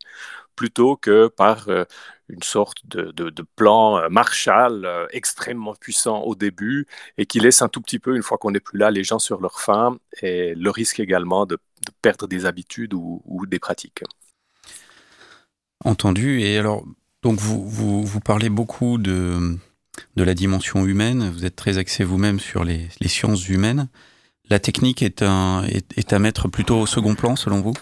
plutôt 0.55 0.97
que 0.97 1.27
par 1.27 1.67
euh, 1.69 1.85
une 2.29 2.43
sorte 2.43 2.85
de, 2.85 3.31
plan 3.55 3.97
euh, 3.97 4.09
Marshall 4.09 5.07
extrêmement 5.11 5.73
puissant 5.73 6.21
au 6.21 6.35
début 6.35 6.85
et 7.17 7.25
qui 7.25 7.39
laisse 7.39 7.63
un 7.63 7.69
tout 7.69 7.81
petit 7.81 7.99
peu, 7.99 8.15
une 8.15 8.23
fois 8.23 8.37
qu'on 8.37 8.51
n'est 8.51 8.59
plus 8.59 8.77
là, 8.77 8.91
les 8.91 9.03
gens 9.03 9.19
sur 9.19 9.41
leur 9.41 9.59
faim 9.59 9.97
et 10.21 10.53
le 10.53 10.69
risque 10.69 10.99
également 10.99 11.47
de, 11.47 11.57
perdre 12.01 12.27
des 12.27 12.45
habitudes 12.45 12.93
ou, 12.93 13.45
des 13.47 13.59
pratiques. 13.59 14.03
Entendu. 15.83 16.41
Et 16.41 16.57
alors, 16.57 16.85
donc 17.23 17.39
vous, 17.39 17.67
vous 18.03 18.19
parlez 18.21 18.49
beaucoup 18.49 18.97
de 18.97 19.57
de 20.15 20.23
la 20.23 20.33
dimension 20.33 20.85
humaine. 20.85 21.29
Vous 21.29 21.45
êtes 21.45 21.55
très 21.55 21.77
axé 21.77 22.03
vous-même 22.03 22.39
sur 22.39 22.63
les, 22.63 22.89
sciences 23.05 23.47
humaines. 23.49 23.87
La 24.49 24.59
technique 24.59 25.01
est, 25.01 25.21
à 25.21 26.19
mettre 26.19 26.47
plutôt 26.47 26.79
au 26.79 26.85
second 26.85 27.15
plan, 27.15 27.35
selon 27.35 27.61
vous? 27.61 27.73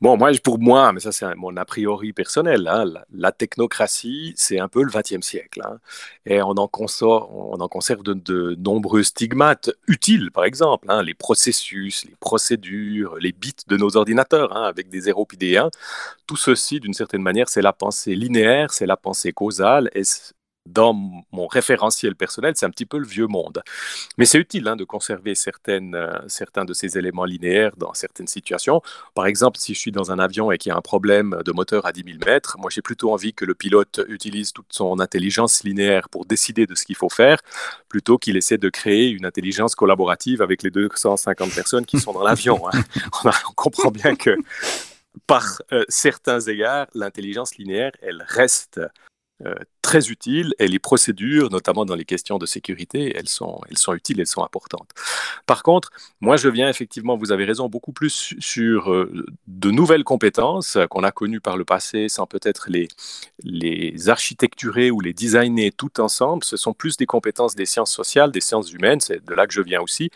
Bon, 0.00 0.16
moi, 0.16 0.30
pour 0.42 0.58
moi, 0.58 0.92
mais 0.92 1.00
ça 1.00 1.12
c'est 1.12 1.26
mon 1.34 1.56
a 1.58 1.64
priori 1.66 2.14
personnel, 2.14 2.66
hein, 2.68 2.84
la, 3.12 3.32
technocratie, 3.32 4.32
c'est 4.34 4.58
un 4.58 4.68
peu 4.68 4.82
le 4.82 4.90
XXe 4.90 5.20
siècle. 5.20 5.60
Hein, 5.62 5.78
et 6.24 6.40
on 6.40 6.52
en, 6.52 6.70
on 6.72 7.60
en 7.60 7.68
conserve 7.68 8.02
de, 8.02 8.54
nombreux 8.54 9.02
stigmates 9.02 9.70
utiles, 9.88 10.30
par 10.32 10.44
exemple, 10.44 10.86
hein, 10.90 11.02
les 11.02 11.12
processus, 11.14 12.06
les 12.06 12.16
procédures, 12.18 13.16
les 13.18 13.32
bits 13.32 13.54
de 13.66 13.76
nos 13.76 13.96
ordinateurs, 13.96 14.56
avec 14.56 14.88
des 14.88 15.00
0 15.00 15.28
et 15.34 15.36
des 15.36 15.56
1. 15.58 15.70
Tout 16.26 16.36
ceci, 16.36 16.80
d'une 16.80 16.94
certaine 16.94 17.22
manière, 17.22 17.50
c'est 17.50 17.62
la 17.62 17.74
pensée 17.74 18.14
linéaire, 18.14 18.72
c'est 18.72 18.86
la 18.86 18.96
pensée 18.96 19.32
causale, 19.32 19.90
dans 20.72 20.92
mon 20.92 21.46
référentiel 21.46 22.14
personnel, 22.14 22.54
c'est 22.56 22.66
un 22.66 22.70
petit 22.70 22.86
peu 22.86 22.98
le 22.98 23.06
vieux 23.06 23.26
monde. 23.26 23.62
Mais 24.18 24.24
c'est 24.24 24.38
utile 24.38 24.68
hein, 24.68 24.76
de 24.76 24.84
conserver 24.84 25.34
certaines, 25.34 25.94
euh, 25.94 26.18
certains 26.28 26.64
de 26.64 26.72
ces 26.72 26.98
éléments 26.98 27.24
linéaires 27.24 27.72
dans 27.76 27.94
certaines 27.94 28.26
situations. 28.26 28.82
Par 29.14 29.26
exemple, 29.26 29.58
si 29.58 29.74
je 29.74 29.78
suis 29.78 29.92
dans 29.92 30.12
un 30.12 30.18
avion 30.18 30.50
et 30.52 30.58
qu'il 30.58 30.70
y 30.70 30.72
a 30.72 30.76
un 30.76 30.82
problème 30.82 31.40
de 31.44 31.52
moteur 31.52 31.86
à 31.86 31.92
10 31.92 32.04
000 32.04 32.18
mètres, 32.24 32.56
moi 32.58 32.70
j'ai 32.70 32.82
plutôt 32.82 33.12
envie 33.12 33.34
que 33.34 33.44
le 33.44 33.54
pilote 33.54 34.00
utilise 34.08 34.52
toute 34.52 34.66
son 34.70 35.00
intelligence 35.00 35.64
linéaire 35.64 36.08
pour 36.08 36.24
décider 36.24 36.66
de 36.66 36.74
ce 36.74 36.84
qu'il 36.84 36.96
faut 36.96 37.08
faire, 37.08 37.38
plutôt 37.88 38.18
qu'il 38.18 38.36
essaie 38.36 38.58
de 38.58 38.68
créer 38.68 39.08
une 39.10 39.26
intelligence 39.26 39.74
collaborative 39.74 40.42
avec 40.42 40.62
les 40.62 40.70
250 40.70 41.52
personnes 41.54 41.86
qui 41.86 41.98
sont 41.98 42.12
dans 42.12 42.22
l'avion. 42.22 42.68
Hein. 42.68 42.82
On, 43.24 43.52
comprend 43.54 43.90
bien 43.90 44.16
que 44.16 44.36
par 45.26 45.62
euh, 45.72 45.84
certains 45.88 46.40
égards, 46.40 46.86
l'intelligence 46.94 47.56
linéaire, 47.56 47.92
elle 48.00 48.24
reste 48.26 48.80
euh, 49.46 49.54
très 49.90 50.08
utiles 50.08 50.54
et 50.60 50.68
les 50.68 50.78
procédures, 50.78 51.50
notamment 51.50 51.84
dans 51.84 51.96
les 51.96 52.04
questions 52.04 52.38
de 52.38 52.46
sécurité, 52.46 53.12
elles 53.16 53.28
sont, 53.28 53.60
elles 53.68 53.76
sont 53.76 53.92
utiles, 53.92 54.20
elles 54.20 54.28
sont 54.28 54.44
importantes. 54.44 54.90
Par 55.46 55.64
contre, 55.64 55.90
moi, 56.20 56.36
je 56.36 56.48
viens 56.48 56.68
effectivement, 56.68 57.16
vous 57.16 57.32
avez 57.32 57.44
raison, 57.44 57.68
beaucoup 57.68 57.90
plus 57.90 58.34
sur 58.38 58.92
euh, 58.92 59.26
de 59.48 59.70
nouvelles 59.72 60.04
compétences 60.04 60.78
qu'on 60.90 61.02
a 61.02 61.10
connues 61.10 61.40
par 61.40 61.56
le 61.56 61.64
passé 61.64 62.08
sans 62.08 62.26
peut-être 62.26 62.66
les, 62.68 62.86
les 63.42 64.08
architecturer 64.08 64.92
ou 64.92 65.00
les 65.00 65.12
designer 65.12 65.72
tout 65.72 66.00
ensemble. 66.00 66.44
Ce 66.44 66.56
sont 66.56 66.72
plus 66.72 66.96
des 66.96 67.06
compétences 67.06 67.56
des 67.56 67.66
sciences 67.66 67.92
sociales, 67.92 68.30
des 68.30 68.40
sciences 68.40 68.70
humaines, 68.70 69.00
c'est 69.00 69.24
de 69.24 69.34
là 69.34 69.48
que 69.48 69.52
je 69.52 69.60
viens 69.60 69.80
aussi. 69.80 70.12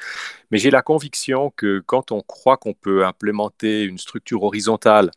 Mais 0.53 0.59
j'ai 0.59 0.71
la 0.71 0.83
conviction 0.83 1.53
que 1.57 1.83
quand 1.85 2.13
on 2.13 2.21
croit 2.21 2.59
qu'on 2.59 2.75
peut 2.75 3.05
implémenter 3.05 3.83
une 3.83 3.99
structure 3.99 4.45
horizontale, 4.45 5.11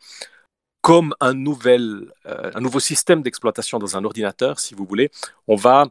comme 0.80 1.14
un, 1.20 1.34
nouvel, 1.34 2.12
euh, 2.26 2.50
un 2.54 2.60
nouveau 2.60 2.80
système 2.80 3.22
d'exploitation 3.22 3.78
dans 3.78 3.96
un 3.96 4.04
ordinateur, 4.04 4.60
si 4.60 4.74
vous 4.74 4.84
voulez, 4.84 5.10
on 5.46 5.56
va, 5.56 5.86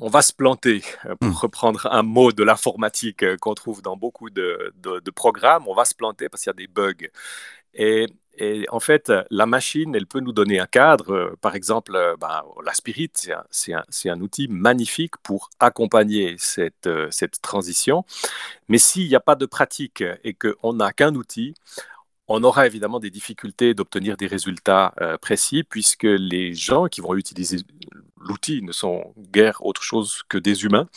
on 0.00 0.08
va 0.08 0.22
se 0.22 0.32
planter, 0.32 0.82
euh, 1.06 1.14
pour 1.16 1.28
hmm. 1.28 1.34
reprendre 1.34 1.88
un 1.90 2.02
mot 2.02 2.32
de 2.32 2.42
l'informatique 2.42 3.22
euh, 3.22 3.36
qu'on 3.36 3.54
trouve 3.54 3.82
dans 3.82 3.96
beaucoup 3.96 4.30
de, 4.30 4.72
de, 4.82 5.10
programmes, 5.10 5.68
on 5.68 5.74
va 5.74 5.84
se 5.84 5.94
planter 5.94 6.28
parce 6.28 6.42
qu'il 6.42 6.50
y 6.50 6.54
a 6.54 6.54
des 6.54 6.66
bugs. 6.66 7.08
Et, 7.74 8.06
et, 8.38 8.66
en 8.70 8.80
fait, 8.80 9.12
la 9.30 9.46
machine, 9.46 9.94
elle 9.94 10.06
peut 10.06 10.20
nous 10.20 10.32
donner 10.32 10.58
un 10.58 10.66
cadre. 10.66 11.36
Par 11.40 11.54
exemple, 11.54 11.92
ben, 12.20 12.42
la 12.64 12.74
Spirit, 12.74 13.12
c'est 13.50 13.72
un, 13.72 13.84
un, 14.06 14.20
outil 14.20 14.48
magnifique 14.48 15.16
pour 15.22 15.50
accompagner 15.60 16.36
cette, 16.38 16.88
cette 17.10 17.40
transition. 17.42 18.04
Mais 18.68 18.78
s'il 18.78 19.08
n'y 19.08 19.14
a 19.14 19.20
pas 19.20 19.36
de 19.36 19.46
pratique 19.46 20.02
et 20.24 20.34
qu'on 20.34 20.72
n'a 20.72 20.92
qu'un 20.92 21.14
outil, 21.14 21.54
on 22.28 22.42
aura 22.44 22.66
évidemment 22.66 23.00
des 23.00 23.10
difficultés 23.10 23.74
d'obtenir 23.74 24.16
des 24.16 24.26
résultats 24.26 24.94
euh, 25.00 25.18
précis 25.18 25.62
puisque 25.64 26.04
les 26.04 26.54
gens 26.54 26.86
qui 26.86 27.00
vont 27.00 27.14
utiliser 27.14 27.58
l'outil 28.18 28.62
ne 28.62 28.72
sont 28.72 29.14
guère 29.32 29.64
autre 29.64 29.82
chose 29.82 30.22
que 30.28 30.38
des 30.38 30.64
humains. 30.64 30.88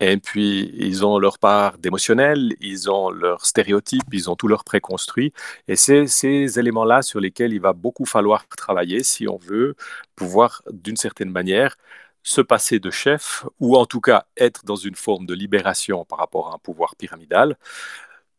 Et 0.00 0.16
puis, 0.16 0.72
ils 0.78 1.04
ont 1.04 1.18
leur 1.18 1.38
part 1.38 1.76
d'émotionnel, 1.78 2.54
ils 2.60 2.90
ont 2.90 3.10
leurs 3.10 3.44
stéréotypes, 3.44 4.08
ils 4.12 4.30
ont 4.30 4.36
tout 4.36 4.48
leur 4.48 4.64
préconstruit. 4.64 5.32
Et 5.68 5.76
c'est 5.76 6.06
ces 6.06 6.58
éléments-là 6.58 7.02
sur 7.02 7.20
lesquels 7.20 7.52
il 7.52 7.60
va 7.60 7.74
beaucoup 7.74 8.06
falloir 8.06 8.46
travailler 8.48 9.02
si 9.02 9.28
on 9.28 9.36
veut 9.36 9.76
pouvoir, 10.16 10.62
d'une 10.70 10.96
certaine 10.96 11.30
manière, 11.30 11.76
se 12.22 12.40
passer 12.40 12.78
de 12.80 12.90
chef, 12.90 13.44
ou 13.60 13.76
en 13.76 13.86
tout 13.86 14.00
cas 14.00 14.26
être 14.38 14.64
dans 14.64 14.76
une 14.76 14.94
forme 14.94 15.26
de 15.26 15.34
libération 15.34 16.04
par 16.06 16.18
rapport 16.18 16.50
à 16.50 16.54
un 16.54 16.58
pouvoir 16.58 16.96
pyramidal. 16.96 17.56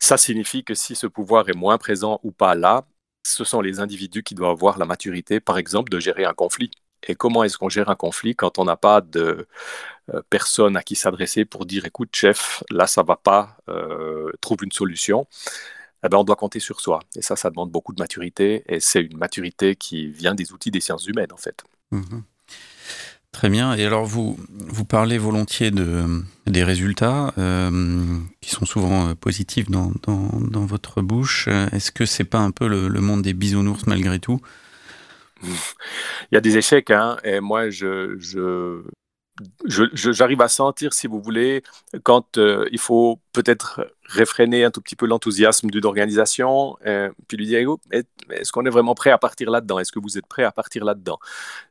Ça 0.02 0.18
signifie 0.18 0.64
que 0.64 0.74
si 0.74 0.96
ce 0.96 1.06
pouvoir 1.06 1.48
est 1.48 1.56
moins 1.56 1.78
présent 1.78 2.20
ou 2.24 2.32
pas 2.32 2.56
là, 2.56 2.86
ce 3.24 3.44
sont 3.44 3.62
les 3.62 3.80
individus 3.80 4.24
qui 4.24 4.34
doivent 4.34 4.52
avoir 4.52 4.80
la 4.80 4.86
maturité, 4.86 5.40
par 5.40 5.60
exemple, 5.60 5.92
de 5.92 6.00
gérer 6.00 6.26
un 6.26 6.34
conflit. 6.34 6.72
Et 7.08 7.14
comment 7.16 7.44
est-ce 7.44 7.58
qu'on 7.58 7.70
gère 7.70 7.90
un 7.90 7.96
conflit 7.96 8.36
quand 8.36 8.58
on 8.58 8.66
n'a 8.66 8.76
pas 8.76 9.02
de 9.02 9.48
euh, 10.14 10.22
personne 10.32 10.76
à 10.76 10.82
qui 10.82 10.96
s'adresser 10.96 11.46
pour 11.46 11.68
dire 11.68 11.86
écoute, 11.86 12.10
chef, 12.14 12.64
là 12.72 12.88
ça 12.88 13.04
va 13.04 13.16
pas, 13.16 13.58
euh, 13.70 14.32
trouve 14.42 14.64
une 14.64 14.72
solution 14.72 15.28
eh 16.04 16.10
ben, 16.10 16.18
on 16.18 16.24
doit 16.24 16.36
compter 16.36 16.60
sur 16.60 16.82
soi. 16.82 17.00
Et 17.16 17.22
ça, 17.22 17.36
ça 17.36 17.52
demande 17.52 17.70
beaucoup 17.70 17.94
de 17.94 18.02
maturité. 18.02 18.64
Et 18.68 18.80
c'est 18.80 19.02
une 19.02 19.18
maturité 19.18 19.76
qui 19.76 20.10
vient 20.10 20.34
des 20.34 20.52
outils 20.52 20.72
des 20.72 20.80
sciences 20.80 21.06
humaines, 21.06 21.32
en 21.32 21.38
fait. 21.38 21.64
Mmh 21.92 22.22
Très 23.32 23.50
bien. 23.50 23.76
Et 23.76 23.86
alors, 23.86 24.04
vous, 24.04 24.38
vous 24.72 24.86
parlez 24.86 25.18
volontiers 25.18 25.72
de, 25.72 26.06
des 26.48 26.64
résultats 26.64 27.34
euh, 27.38 28.18
qui 28.40 28.50
sont 28.50 28.66
souvent 28.66 29.10
euh, 29.10 29.16
positifs 29.16 29.70
dans, 29.70 29.92
dans, 30.04 30.30
dans 30.40 30.66
votre 30.66 31.02
bouche. 31.02 31.48
Est-ce 31.48 31.92
que 31.92 32.06
c'est 32.06 32.24
pas 32.24 32.40
un 32.40 32.52
peu 32.52 32.68
le, 32.68 32.90
monde 33.02 33.22
des 33.22 33.34
bisounours 33.34 33.86
malgré 33.86 34.20
tout? 34.20 34.40
Il 35.44 35.50
y 36.34 36.38
a 36.38 36.42
des 36.42 36.58
échecs, 36.58 36.92
hein, 36.92 37.18
et 37.24 37.40
moi, 37.40 37.70
je, 37.70 38.16
je, 38.20 38.84
j'arrive 39.66 40.42
à 40.42 40.48
sentir, 40.48 40.94
si 40.94 41.08
vous 41.08 41.22
voulez, 41.22 41.64
quand 42.04 42.38
euh, 42.38 42.68
il 42.72 42.80
faut 42.80 43.20
peut-être 43.34 43.88
réfréner 44.04 44.64
un 44.64 44.72
tout 44.72 44.82
petit 44.82 44.96
peu 44.96 45.06
l'enthousiasme 45.06 45.70
d'une 45.70 45.86
organisation, 45.86 46.78
euh, 46.86 47.10
puis 47.28 47.38
lui 47.38 47.46
dire, 47.46 47.76
est-ce 47.92 48.52
qu'on 48.52 48.66
est 48.66 48.70
vraiment 48.70 48.96
prêt 48.96 49.12
à 49.12 49.18
partir 49.18 49.50
là-dedans? 49.50 49.80
Est-ce 49.80 49.92
que 49.92 50.00
vous 50.00 50.18
êtes 50.18 50.28
prêt 50.28 50.44
à 50.44 50.52
partir 50.52 50.84
là-dedans? 50.84 51.20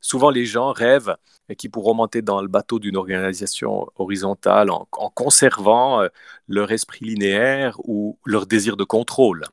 Souvent, 0.01 0.31
les 0.31 0.47
gens 0.47 0.73
rêvent 0.73 1.17
qu'ils 1.57 1.71
pourront 1.71 1.95
monter 1.95 2.23
dans 2.23 2.41
le 2.41 2.49
bateau 2.49 2.79
d'une 2.79 2.97
organisation 2.97 3.87
horizontale 3.97 4.71
en, 4.71 4.87
conservant 5.15 6.03
euh, 6.03 6.09
leur 6.49 6.73
esprit 6.73 7.05
linéaire 7.05 7.77
ou 7.85 8.19
leur 8.25 8.47
désir 8.47 8.77
de 8.77 8.85
contrôle. 8.85 9.45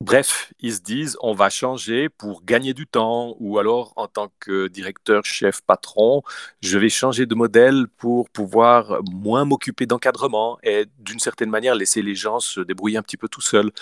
Bref, 0.00 0.54
ils 0.60 0.74
se 0.74 0.80
disent 0.80 1.18
on 1.20 1.34
va 1.34 1.50
changer 1.50 2.08
pour 2.08 2.42
gagner 2.42 2.72
du 2.72 2.86
temps 2.86 3.36
ou 3.38 3.58
alors 3.58 3.92
en 3.96 4.08
tant 4.08 4.32
que 4.40 4.66
directeur, 4.68 5.26
chef, 5.26 5.60
patron, 5.60 6.22
je 6.62 6.78
vais 6.78 6.88
changer 6.88 7.26
de 7.26 7.34
modèle 7.34 7.86
pour 7.98 8.30
pouvoir 8.30 9.00
moins 9.10 9.44
m'occuper 9.44 9.84
d'encadrement 9.84 10.58
et 10.62 10.86
d'une 11.00 11.18
certaine 11.18 11.50
manière 11.50 11.74
laisser 11.74 12.00
les 12.00 12.14
gens 12.14 12.40
se 12.40 12.60
débrouiller 12.60 12.96
un 12.96 13.02
petit 13.02 13.18
peu 13.18 13.28
tout 13.28 13.42
seuls. 13.42 13.72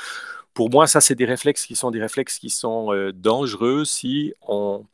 Pour 0.54 0.70
moi, 0.70 0.88
ça, 0.88 1.00
c'est 1.00 1.14
des 1.14 1.24
réflexes 1.24 1.64
qui 1.66 1.76
sont 1.76 1.92
des 1.92 2.00
réflexes 2.00 2.38
qui 2.40 2.50
sont 2.50 2.92
euh, 2.92 3.12
dangereux 3.12 3.84
si 3.84 4.34
on 4.42 4.84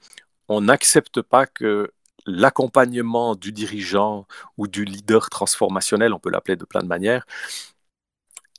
n'accepte 0.50 1.22
pas 1.22 1.46
que 1.46 1.90
l'accompagnement 2.26 3.34
du 3.34 3.52
dirigeant 3.52 4.26
ou 4.58 4.66
du 4.66 4.84
leader 4.84 5.30
transformationnel, 5.30 6.12
on 6.12 6.18
peut 6.18 6.30
l'appeler 6.30 6.56
de 6.56 6.64
plein 6.64 6.82
de 6.82 6.86
manières, 6.86 7.26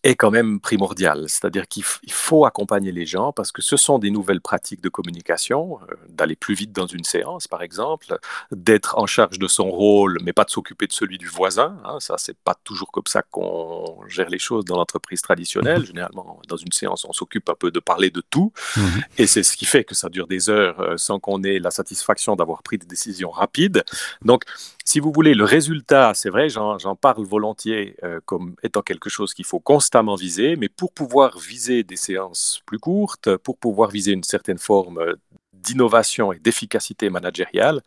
est 0.06 0.16
quand 0.16 0.30
même 0.30 0.60
primordial. 0.60 1.26
C'est-à-dire 1.28 1.68
qu'il 1.68 1.84
faut 1.84 2.46
accompagner 2.46 2.92
les 2.92 3.08
gens 3.08 3.32
parce 3.32 3.52
que 3.52 3.64
ce 3.64 3.76
sont 3.76 3.98
des 3.98 4.12
nouvelles 4.12 4.40
pratiques 4.40 4.82
de 4.82 4.90
communication, 4.90 5.80
euh, 5.90 5.96
d'aller 6.10 6.36
plus 6.36 6.54
vite 6.54 6.72
dans 6.72 6.86
une 6.86 7.04
séance, 7.04 7.48
par 7.48 7.64
exemple, 7.64 8.16
d'être 8.52 9.00
en 9.00 9.08
charge 9.08 9.40
de 9.40 9.48
son 9.48 9.70
rôle, 9.70 10.20
mais 10.22 10.32
pas 10.32 10.44
de 10.44 10.52
s'occuper 10.52 10.86
de 10.86 10.94
celui 10.94 11.18
du 11.18 11.28
voisin. 11.28 11.78
Hein. 11.84 12.00
ça, 12.00 12.16
c'est 12.20 12.38
pas 12.38 12.56
toujours 12.64 12.92
comme 12.92 13.08
ça 13.08 13.24
qu'on 13.24 14.00
gère 14.08 14.30
les 14.30 14.38
choses 14.38 14.64
dans 14.64 14.78
l'entreprise 14.78 15.24
traditionnelle. 15.24 15.80
Mhm. 15.80 15.88
Généralement, 15.88 16.40
dans 16.48 16.58
une 16.58 16.72
séance, 16.72 17.04
on 17.06 17.14
s'occupe 17.14 17.50
un 17.50 17.56
peu 17.56 17.72
de 17.72 17.80
parler 17.80 18.12
de 18.12 18.22
tout, 18.30 18.54
mhm. 18.78 19.04
et 19.18 19.26
c'est 19.26 19.44
ce 19.44 19.58
qui 19.58 19.66
fait 19.66 19.84
que 19.84 19.96
ça 19.96 20.10
dure 20.10 20.28
des 20.28 20.52
heures 20.52 20.80
euh, 20.82 20.98
sans 20.98 21.20
qu'on 21.20 21.44
ait 21.44 21.58
la 21.58 21.72
satisfaction 21.72 22.36
d'avoir 22.36 22.62
pris 22.62 22.78
des 22.78 22.86
décisions 22.86 23.32
rapides. 23.32 23.84
Donc, 24.22 24.44
si 24.86 25.00
vous 25.00 25.12
voulez, 25.12 25.34
le 25.34 25.44
résultat, 25.46 26.14
c'est 26.14 26.30
vrai, 26.30 26.48
j'en 26.50 26.96
parle 26.96 27.26
volontiers 27.26 27.96
euh, 28.04 28.20
comme 28.26 28.56
étant 28.64 28.82
quelque 28.82 29.10
chose 29.10 29.34
qu'il 29.34 29.46
faut 29.46 29.60
constamment 29.60 30.16
viser, 30.16 30.56
mais 30.58 30.70
pour 30.70 30.94
pouvoir 30.94 31.40
viser 31.40 31.84
des 31.84 31.96
séances 31.96 32.62
plus 32.66 32.80
courtes, 32.80 33.36
pour 33.38 33.58
pouvoir 33.58 33.90
viser 33.90 34.12
une 34.12 34.24
certaine 34.24 34.60
forme 34.60 35.16
d'innovation 35.54 36.32
et 36.32 36.40
d'efficacité 36.40 37.10
managériale, 37.10 37.82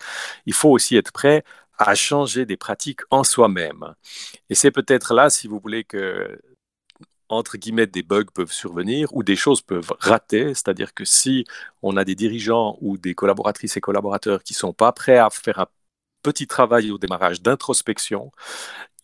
il 0.47 0.55
faut 0.55 0.71
aussi 0.71 0.97
être 0.97 1.13
prêt 1.13 1.45
à 1.79 1.95
changer 1.95 2.45
des 2.47 2.57
pratiques 2.57 3.03
en 3.11 3.23
soi-même. 3.25 3.95
Et 4.51 4.57
c'est 4.57 4.73
peut-être 4.73 5.15
là, 5.15 5.31
si 5.31 5.47
vous 5.47 5.61
voulez, 5.61 5.85
que 5.85 6.41
entre 7.29 7.59
guillemets, 7.59 7.87
des 7.87 8.03
bugs 8.03 8.25
peuvent 8.35 8.53
survenir 8.53 9.15
ou 9.15 9.23
des 9.23 9.37
choses 9.37 9.61
peuvent 9.61 9.93
rater, 10.01 10.55
c'est-à-dire 10.55 10.95
que 10.95 11.05
si 11.05 11.45
on 11.83 11.97
a 11.97 12.05
des 12.05 12.15
dirigeants 12.15 12.79
ou 12.81 12.97
des 12.99 13.15
collaboratrices 13.15 13.77
et 13.77 13.81
collaborateurs 13.81 14.43
qui 14.43 14.55
ne 14.55 14.59
sont 14.59 14.73
pas 14.73 14.93
prêts 14.93 15.19
à 15.19 15.29
faire 15.31 15.59
un 15.61 15.67
petit 16.23 16.47
travail 16.47 16.91
au 16.91 16.99
démarrage 16.99 17.43
d'introspection, 17.43 18.33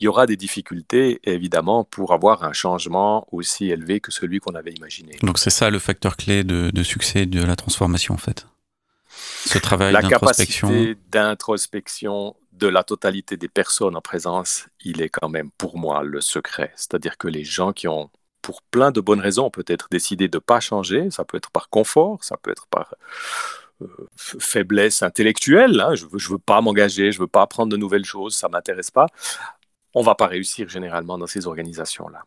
il 0.01 0.05
y 0.05 0.09
aura 0.09 0.27
des 0.27 0.37
difficultés, 0.37 1.21
évidemment, 1.25 1.85
pour 1.85 2.13
avoir 2.13 2.43
un 2.45 2.53
changement 2.53 3.27
aussi 3.31 3.71
élevé 3.71 4.01
que 4.01 4.11
celui 4.11 4.41
qu'on 4.41 4.55
avait 4.55 4.73
imaginé. 4.73 5.17
Donc 5.23 5.39
c'est 5.39 5.51
ça 5.51 5.71
le 5.71 5.79
facteur 5.79 6.17
clé 6.17 6.45
de, 6.45 6.83
succès 6.83 7.27
de 7.27 7.43
la 7.43 7.57
transformation, 7.57 8.15
en 8.15 8.19
fait? 8.19 8.47
Ce 9.47 9.59
travail 9.59 9.93
La 9.93 10.03
d'introspection? 10.03 10.69
capacité 10.69 11.01
d'introspection 11.11 12.35
de 12.53 12.67
la 12.67 12.83
totalité 12.83 13.37
des 13.37 13.49
personnes 13.49 13.97
en 13.97 14.01
présence, 14.01 14.67
il 14.85 15.01
est 15.01 15.09
quand 15.09 15.29
même 15.29 15.51
pour 15.59 15.79
moi 15.79 16.03
le 16.03 16.21
secret. 16.21 16.73
C'est-à-dire 16.77 17.17
que 17.17 17.29
les 17.29 17.45
gens 17.45 17.73
qui 17.73 17.87
ont, 17.89 18.11
pour 18.43 18.63
plein 18.63 18.91
de 18.91 19.01
bonnes 19.01 19.21
raisons, 19.21 19.51
peut-être 19.51 19.87
décidé 19.91 20.29
de 20.29 20.37
ne 20.37 20.41
pas 20.41 20.61
changer, 20.61 21.11
ça 21.11 21.25
peut 21.25 21.37
être 21.37 21.51
par 21.51 21.69
confort, 21.69 22.23
ça 22.23 22.37
peut 22.37 22.51
être 22.51 22.67
par 22.67 22.95
faiblesse 24.17 25.03
intellectuelle, 25.03 25.81
hein, 25.81 25.95
je 25.95 26.05
ne 26.05 26.11
veux, 26.11 26.39
pas 26.39 26.61
m'engager, 26.61 27.13
je 27.13 27.19
ne 27.19 27.23
veux 27.25 27.29
pas 27.29 27.43
apprendre 27.43 27.73
de 27.73 27.77
nouvelles 27.77 28.05
choses, 28.05 28.35
ça 28.35 28.49
ne 28.49 28.53
m'intéresse 28.53 28.91
pas, 28.91 29.07
on 29.95 30.01
ne 30.01 30.05
va 30.07 30.15
pas 30.15 30.27
réussir 30.27 30.69
généralement 30.69 31.19
dans 31.19 31.27
ces 31.27 31.47
organisations-là. 31.47 32.25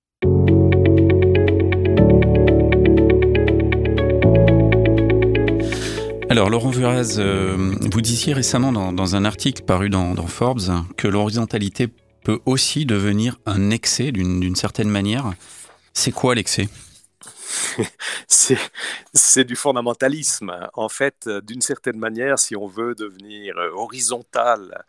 Alors, 6.30 6.50
Laurent 6.50 6.70
Vuraz, 6.72 7.20
euh, 7.20 7.56
vous 7.92 8.02
disiez 8.02 8.34
récemment 8.34 8.74
dans, 8.92 9.16
un 9.16 9.24
article 9.24 9.64
paru 9.64 9.90
dans, 9.90 10.16
Forbes 10.28 10.84
que 10.98 11.08
l'horizontalité 11.08 11.88
peut 12.24 12.40
aussi 12.46 12.86
devenir 12.86 13.38
un 13.46 13.70
excès 13.72 14.12
d'une 14.12 14.56
certaine 14.56 14.90
manière. 14.90 15.34
C'est 15.94 16.12
quoi 16.12 16.36
l'excès? 16.36 16.68
c'est 18.28 19.44
du 19.44 19.56
fondamentalisme. 19.56 20.70
En 20.74 20.90
fait, 20.90 21.28
d'une 21.44 21.62
certaine 21.62 21.98
manière, 21.98 22.40
si 22.40 22.56
on 22.56 22.68
veut 22.68 22.96
devenir 22.96 23.56
horizontal 23.74 24.86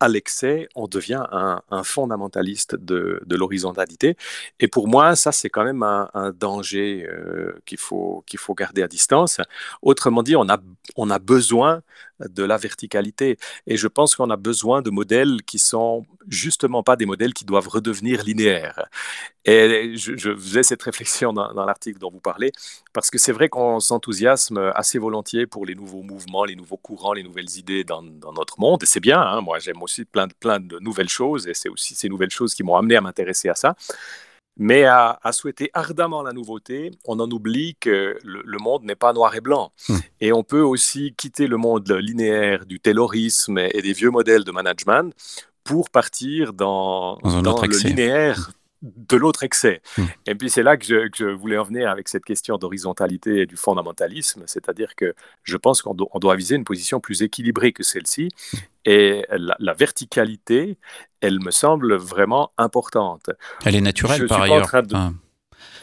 à 0.00 0.08
l'excès, 0.08 0.68
on 0.74 0.88
devient 0.88 1.22
un, 1.30 1.82
fondamentaliste 1.84 2.74
de, 2.74 3.22
l'horizontalité. 3.28 4.16
Et 4.58 4.66
pour 4.66 4.88
moi, 4.88 5.14
ça, 5.14 5.30
c'est 5.30 5.50
quand 5.50 5.64
même 5.64 5.82
un, 5.82 6.32
danger 6.32 7.06
euh, 7.06 7.60
qu'il 7.66 7.78
faut, 7.78 8.24
garder 8.56 8.82
à 8.82 8.88
distance. 8.88 9.40
Autrement 9.82 10.22
dit, 10.22 10.36
on 10.36 10.48
a, 10.48 11.18
besoin 11.18 11.82
de 12.20 12.44
la 12.44 12.56
verticalité. 12.56 13.38
Et 13.66 13.76
je 13.76 13.88
pense 13.88 14.14
qu'on 14.16 14.30
a 14.30 14.36
besoin 14.36 14.82
de 14.82 14.90
modèles 14.90 15.42
qui 15.46 15.58
sont 15.58 16.06
justement 16.28 16.82
pas 16.82 16.96
des 16.96 17.06
modèles 17.06 17.34
qui 17.34 17.44
doivent 17.44 17.68
redevenir 17.68 18.22
linéaires. 18.24 18.88
Et 19.46 19.96
je, 19.96 20.34
faisais 20.36 20.62
cette 20.62 20.82
réflexion 20.82 21.32
dans, 21.32 21.64
l'article 21.64 21.98
dont 21.98 22.10
vous 22.10 22.20
parlez, 22.20 22.52
parce 22.92 23.10
que 23.10 23.16
c'est 23.16 23.32
vrai 23.32 23.48
qu'on 23.48 23.80
s'enthousiasme 23.80 24.58
assez 24.74 24.98
volontiers 24.98 25.46
pour 25.46 25.64
les 25.64 25.74
nouveaux 25.74 26.02
mouvements, 26.02 26.44
les 26.44 26.56
nouveaux 26.56 26.76
courants, 26.76 27.14
les 27.14 27.22
nouvelles 27.22 27.56
idées 27.56 27.82
dans, 27.84 28.02
notre 28.02 28.60
monde. 28.60 28.82
Et 28.82 28.86
c'est 28.86 29.00
bien, 29.00 29.20
hein. 29.20 29.40
moi 29.40 29.58
j'aime 29.58 29.82
plein 30.10 30.26
de, 30.26 30.34
plein 30.38 30.60
de 30.60 30.78
nouvelles 30.80 31.08
choses, 31.08 31.46
et 31.46 31.54
c'est 31.54 31.68
aussi 31.68 31.94
ces 31.94 32.08
nouvelles 32.08 32.30
choses 32.30 32.54
qui 32.54 32.62
m'ont 32.62 32.76
amené 32.76 32.96
à 32.96 33.00
m'intéresser 33.00 33.48
à 33.48 33.54
ça. 33.54 33.74
Mais 34.56 34.84
à, 34.84 35.18
souhaiter 35.32 35.70
ardemment 35.72 36.22
la 36.22 36.32
nouveauté, 36.32 36.90
on 37.06 37.18
en 37.18 37.30
oublie 37.30 37.76
que 37.80 38.18
le, 38.22 38.58
monde 38.58 38.84
n'est 38.84 38.94
pas 38.94 39.12
noir 39.14 39.34
et 39.34 39.40
blanc. 39.40 39.72
Hmm. 39.88 39.96
Et 40.20 40.32
on 40.32 40.42
peut 40.42 40.60
aussi 40.60 41.14
quitter 41.16 41.46
le 41.46 41.56
monde 41.56 41.90
linéaire 41.90 42.66
du 42.66 42.78
taylorisme 42.78 43.56
et, 43.56 43.80
des 43.80 43.94
vieux 43.94 44.10
modèles 44.10 44.44
de 44.44 44.52
management 44.52 45.14
pour 45.64 45.88
partir 45.88 46.52
dans, 46.52 47.16
dans, 47.16 47.62
le 47.62 47.88
linéaire 47.88 48.50
de 48.82 49.16
l'autre 49.16 49.44
excès. 49.44 49.82
Hmm. 49.96 50.04
Et 50.26 50.34
puis 50.34 50.50
c'est 50.50 50.62
là 50.62 50.76
que 50.76 50.84
je, 50.84 51.24
voulais 51.24 51.58
en 51.58 51.64
venir 51.64 51.88
avec 51.90 52.08
cette 52.08 52.24
question 52.24 52.56
d'horizontalité 52.58 53.42
et 53.42 53.46
du 53.46 53.56
fondamentalisme, 53.56 54.42
c'est-à-dire 54.46 54.94
que 54.94 55.14
je 55.42 55.56
pense 55.56 55.82
qu'on 55.82 55.94
doit 55.94 56.36
viser 56.36 56.56
une 56.56 56.64
position 56.64 57.00
plus 57.00 57.22
équilibrée 57.22 57.72
que 57.72 57.82
celle-ci, 57.82 58.28
et 58.84 59.24
la, 59.30 59.74
verticalité, 59.74 60.78
elle 61.20 61.40
me 61.40 61.50
semble 61.50 61.96
vraiment 61.96 62.52
importante. 62.58 63.30
Elle 63.64 63.76
est 63.76 63.80
naturelle 63.80 64.26
par 64.26 64.42
ailleurs. 64.42 64.70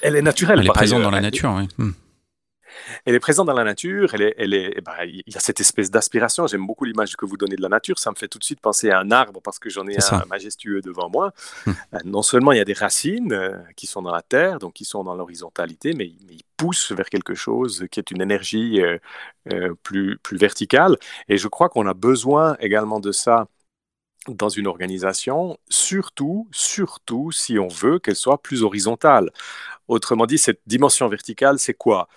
Elle 0.01 0.15
est 0.15 0.21
naturelle. 0.21 0.59
Elle 0.59 0.67
est 0.67 0.69
présente 0.69 1.01
dans 1.01 1.11
la 1.11 1.21
nature, 1.21 1.53
oui. 1.57 1.93
Elle 3.05 3.15
est 3.15 3.19
présente 3.19 3.48
dans 3.48 3.53
la 3.53 3.63
nature, 3.63 4.13
elle 4.13 4.21
est, 4.21 4.36
elle 4.38 4.54
est, 4.54 4.73
eh 4.75 4.82
ben, 4.82 4.93
il 5.04 5.23
y 5.25 5.38
a 5.38 5.39
cette 5.39 5.60
espèce 5.60 5.91
d'aspiration. 5.91 6.47
J'aime 6.47 6.65
beaucoup 6.65 6.86
l'image 6.86 7.15
que 7.15 7.25
vous 7.25 7.38
donnez 7.38 7.56
de 7.56 7.62
la 7.62 7.69
nature. 7.69 7.99
Ça 7.99 8.12
me 8.12 8.15
fait 8.15 8.28
tout 8.28 8.39
de 8.39 8.43
suite 8.43 8.60
penser 8.60 8.89
à 8.89 8.99
un 8.99 9.12
arbre 9.12 9.41
parce 9.41 9.60
que 9.60 9.69
j'en 9.69 9.88
ai 9.88 9.97
un 10.12 10.25
majestueux 10.25 10.82
devant 10.82 11.10
moi. 11.10 11.32
Hum. 11.65 11.75
Euh, 11.93 11.97
non 12.06 12.21
seulement 12.21 12.51
il 12.51 12.58
y 12.58 12.62
a 12.62 12.65
des 12.65 12.73
racines 12.73 13.34
euh, 13.34 13.58
qui 13.75 13.88
sont 13.88 14.01
dans 14.01 14.12
la 14.12 14.21
terre, 14.21 14.60
donc 14.60 14.73
qui 14.73 14.86
sont 14.86 15.04
dans 15.04 15.15
l'horizontalité, 15.15 15.93
mais, 15.93 16.08
il 16.08 16.41
pousse 16.58 16.91
vers 16.91 17.08
quelque 17.10 17.36
chose 17.36 17.86
qui 17.91 17.99
est 17.99 18.10
une 18.10 18.19
énergie 18.19 18.82
euh, 18.82 19.75
plus, 19.84 20.17
plus 20.17 20.38
verticale. 20.38 20.97
Et 21.30 21.38
je 21.38 21.47
crois 21.47 21.69
qu'on 21.69 21.86
a 21.86 21.93
besoin 21.93 22.58
également 22.60 22.99
de 22.99 23.12
ça 23.12 23.47
dans 24.28 24.49
une 24.49 24.67
organisation, 24.67 25.58
surtout, 25.69 26.47
surtout 26.51 27.32
si 27.32 27.60
on 27.60 27.67
veut 27.67 27.99
qu'elle 27.99 28.15
soit 28.15 28.41
plus 28.41 28.63
horizontale. 28.63 29.32
Autrement 29.88 30.25
dit, 30.25 30.38
cette 30.38 30.62
dimension 30.67 31.08
verticale, 31.08 31.60
c'est 31.60 31.73
quoi? 31.73 32.08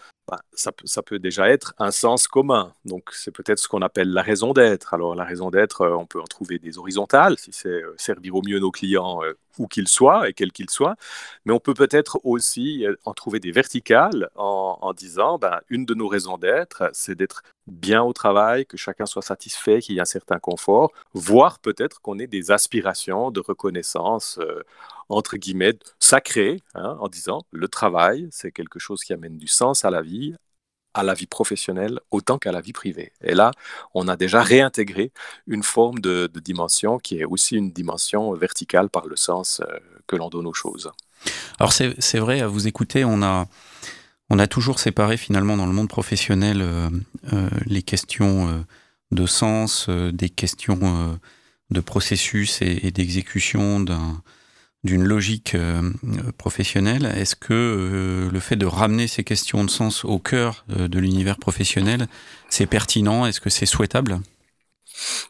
Ça, 0.52 0.72
ça, 0.84 1.02
peut 1.02 1.18
déjà 1.18 1.48
être 1.48 1.74
un 1.78 1.90
sens 1.90 2.28
commun. 2.28 2.72
Donc, 2.84 3.10
c'est 3.12 3.30
peut-être 3.30 3.58
ce 3.58 3.68
qu'on 3.68 3.82
appelle 3.82 4.12
la 4.12 4.22
raison 4.22 4.52
d'être. 4.52 4.94
Alors, 4.94 5.14
la 5.14 5.24
raison 5.24 5.50
d'être, 5.50 5.82
euh, 5.82 5.94
on 5.94 6.06
peut 6.06 6.20
en 6.20 6.24
trouver 6.24 6.58
des 6.58 6.78
horizontales, 6.78 7.38
si 7.38 7.52
c'est 7.52 7.68
euh, 7.68 7.94
servir 7.96 8.36
au 8.36 8.42
mieux 8.42 8.58
nos 8.58 8.70
clients, 8.70 9.22
euh, 9.22 9.32
où 9.58 9.66
qu'ils 9.66 9.88
soient 9.88 10.28
et 10.28 10.32
quels 10.32 10.52
qu'ils 10.52 10.70
soient. 10.70 10.96
Mais 11.44 11.52
on 11.52 11.60
peut 11.60 11.74
peut-être 11.74 12.20
aussi 12.24 12.86
en 13.04 13.14
trouver 13.14 13.40
des 13.40 13.52
verticales 13.52 14.30
en, 14.36 14.92
disant, 14.94 15.38
ben, 15.38 15.60
une 15.68 15.84
de 15.84 15.94
nos 15.94 16.08
raisons 16.08 16.38
d'être, 16.38 16.90
c'est 16.92 17.14
d'être 17.14 17.42
bien 17.66 18.02
au 18.02 18.12
travail, 18.12 18.66
que 18.66 18.76
chacun 18.76 19.06
soit 19.06 19.22
satisfait, 19.22 19.80
qu'il 19.80 19.94
y 19.94 19.98
ait 19.98 20.02
un 20.02 20.04
certain 20.04 20.38
confort, 20.38 20.92
voire 21.14 21.58
peut-être 21.60 22.00
qu'on 22.00 22.18
ait 22.18 22.26
des 22.26 22.50
aspirations 22.50 23.30
de 23.30 23.40
reconnaissance 23.40 24.38
entre 25.10 25.36
guillemets, 25.36 25.78
sacré, 25.98 26.62
hein, 26.74 26.96
en 27.00 27.08
disant 27.08 27.42
le 27.50 27.68
travail, 27.68 28.28
c'est 28.30 28.52
quelque 28.52 28.78
chose 28.78 29.02
qui 29.02 29.12
amène 29.12 29.38
du 29.38 29.48
sens 29.48 29.84
à 29.84 29.90
la 29.90 30.02
vie, 30.02 30.34
à 30.94 31.03
la 31.03 31.14
vie 31.14 31.26
professionnelle 31.26 32.00
autant 32.11 32.38
qu'à 32.38 32.53
la 32.53 32.61
vie 32.61 32.72
privée. 32.72 33.12
Et 33.22 33.35
là, 33.35 33.53
on 33.94 34.09
a 34.09 34.16
déjà 34.16 34.42
réintégré 34.42 35.12
une 35.46 35.62
forme 35.62 36.00
de, 36.00 36.31
dimension 36.42 36.98
qui 36.98 37.18
est 37.18 37.24
aussi 37.24 37.57
une 37.57 37.70
dimension 37.70 38.33
verticale 38.33 38.88
par 38.88 39.07
le 39.07 39.16
sens 39.16 39.61
euh, 39.61 39.79
que 40.07 40.16
l'on 40.16 40.29
donne 40.29 40.46
aux 40.46 40.55
choses. 40.55 40.90
Alors 41.59 41.72
c'est 41.72 42.18
vrai, 42.18 42.40
à 42.40 42.46
vous 42.46 42.66
écouter, 42.66 43.05
on 43.05 43.22
a, 43.22 43.46
on 44.31 44.38
a 44.38 44.46
toujours 44.46 44.79
séparé 44.79 45.18
finalement 45.18 45.57
dans 45.57 45.66
le 45.66 45.72
monde 45.72 45.88
professionnel 45.88 46.62
euh, 46.62 46.88
euh, 47.35 47.48
les 47.66 47.83
questions 47.83 48.64
de 49.11 49.26
sens, 49.26 49.90
des 49.90 50.31
questions 50.31 51.18
de 51.70 51.81
processus 51.81 52.62
et 52.62 52.90
d'exécution 52.90 53.81
d'un 53.81 54.22
d'une 54.82 55.04
logique 55.04 55.54
euh, 55.54 55.90
professionnelle, 56.38 57.06
est-ce 57.16 57.36
que 57.36 57.52
euh, 57.52 58.30
le 58.30 58.40
fait 58.40 58.56
de 58.56 58.66
ramener 58.66 59.08
ces 59.08 59.24
questions 59.24 59.62
de 59.64 59.70
sens 59.70 60.04
au 60.04 60.18
cœur 60.18 60.64
euh, 60.70 60.88
de 60.88 60.98
l'univers 60.98 61.36
professionnel, 61.38 62.08
c'est 62.48 62.66
pertinent? 62.66 63.26
Est-ce 63.26 63.40
que 63.40 63.50
c'est 63.50 63.66
souhaitable? 63.66 64.20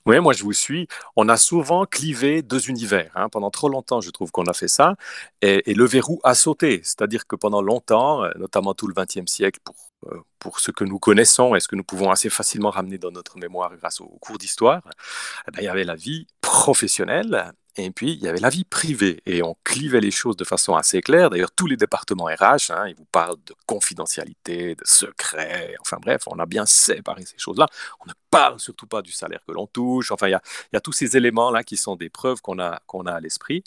Oui, 0.07 0.19
moi 0.21 0.33
je 0.33 0.43
vous 0.43 0.53
suis. 0.53 0.89
On 1.17 1.29
a 1.29 1.37
souvent 1.37 1.85
clivé 1.85 2.43
deux 2.43 2.71
univers. 2.71 3.11
Hein. 3.15 3.29
Pendant 3.29 3.51
trop 3.51 3.69
longtemps, 3.69 4.01
je 4.01 4.11
trouve 4.11 4.31
qu'on 4.31 4.47
a 4.47 4.53
fait 4.53 4.69
ça. 4.69 4.95
Et, 5.43 5.75
le 5.75 5.85
verrou 5.85 6.21
a 6.25 6.35
sauté. 6.35 6.81
C'est-à-dire 6.83 7.27
que 7.27 7.37
pendant 7.37 7.63
longtemps, 7.63 8.23
notamment 8.37 8.75
tout 8.75 8.89
le 8.89 8.95
XXe 8.95 9.31
siècle, 9.31 9.61
pour, 9.63 9.77
pour 10.41 10.59
ce 10.59 10.73
que 10.73 10.83
nous 10.83 10.99
connaissons 10.99 11.55
et 11.55 11.61
ce 11.61 11.69
que 11.69 11.77
nous 11.77 11.85
pouvons 11.85 12.11
assez 12.11 12.31
facilement 12.31 12.71
ramener 12.71 12.99
dans 12.99 13.13
notre 13.13 13.39
mémoire 13.39 13.71
grâce 13.77 14.01
aux 14.01 14.19
cours 14.21 14.39
d'histoire, 14.39 14.83
eh 15.47 15.53
ben, 15.53 15.59
il 15.61 15.67
y 15.67 15.69
avait 15.69 15.85
la 15.85 15.95
vie 15.95 16.27
professionnelle 16.41 17.53
et 17.85 17.91
puis, 17.91 18.13
il 18.13 18.21
y 18.21 18.29
avait 18.29 18.41
la 18.41 18.51
vie 18.51 18.65
privée 18.65 19.23
et 19.27 19.43
on 19.43 19.57
clivait 19.65 20.01
les 20.01 20.11
choses 20.11 20.37
de 20.37 20.45
façon 20.45 20.75
assez 20.75 21.01
claire. 21.01 21.31
D'ailleurs, 21.31 21.53
tous 21.53 21.67
les 21.67 21.77
départements 21.77 22.25
RH, 22.25 22.71
hein, 22.71 22.89
ils 22.89 22.95
vous 22.97 23.07
parlent 23.07 23.39
de 23.47 23.55
confidentialité, 23.67 24.75
de 24.75 24.85
secret. 24.85 25.77
Enfin 25.81 25.99
bref, 26.01 26.23
on 26.27 26.39
a 26.39 26.47
bien 26.47 26.67
séparé 26.67 27.25
ces 27.25 27.39
choses-là. 27.39 27.67
On 28.01 28.09
ne 28.09 28.13
parle 28.31 28.61
surtout 28.61 28.87
pas 28.87 29.03
du 29.03 29.13
salaire 29.13 29.41
que 29.47 29.53
l'on 29.53 29.67
touche. 29.67 30.11
Enfin, 30.13 30.29
il 30.29 30.33
y 30.33 30.77
a, 30.77 30.81
tous 30.81 30.93
ces 30.93 31.17
éléments-là 31.17 31.63
qui 31.63 31.77
sont 31.77 31.97
des 31.97 32.09
preuves 32.09 32.41
qu'on 32.41 32.59
a 32.59 32.81
à 33.07 33.21
l'esprit. 33.21 33.65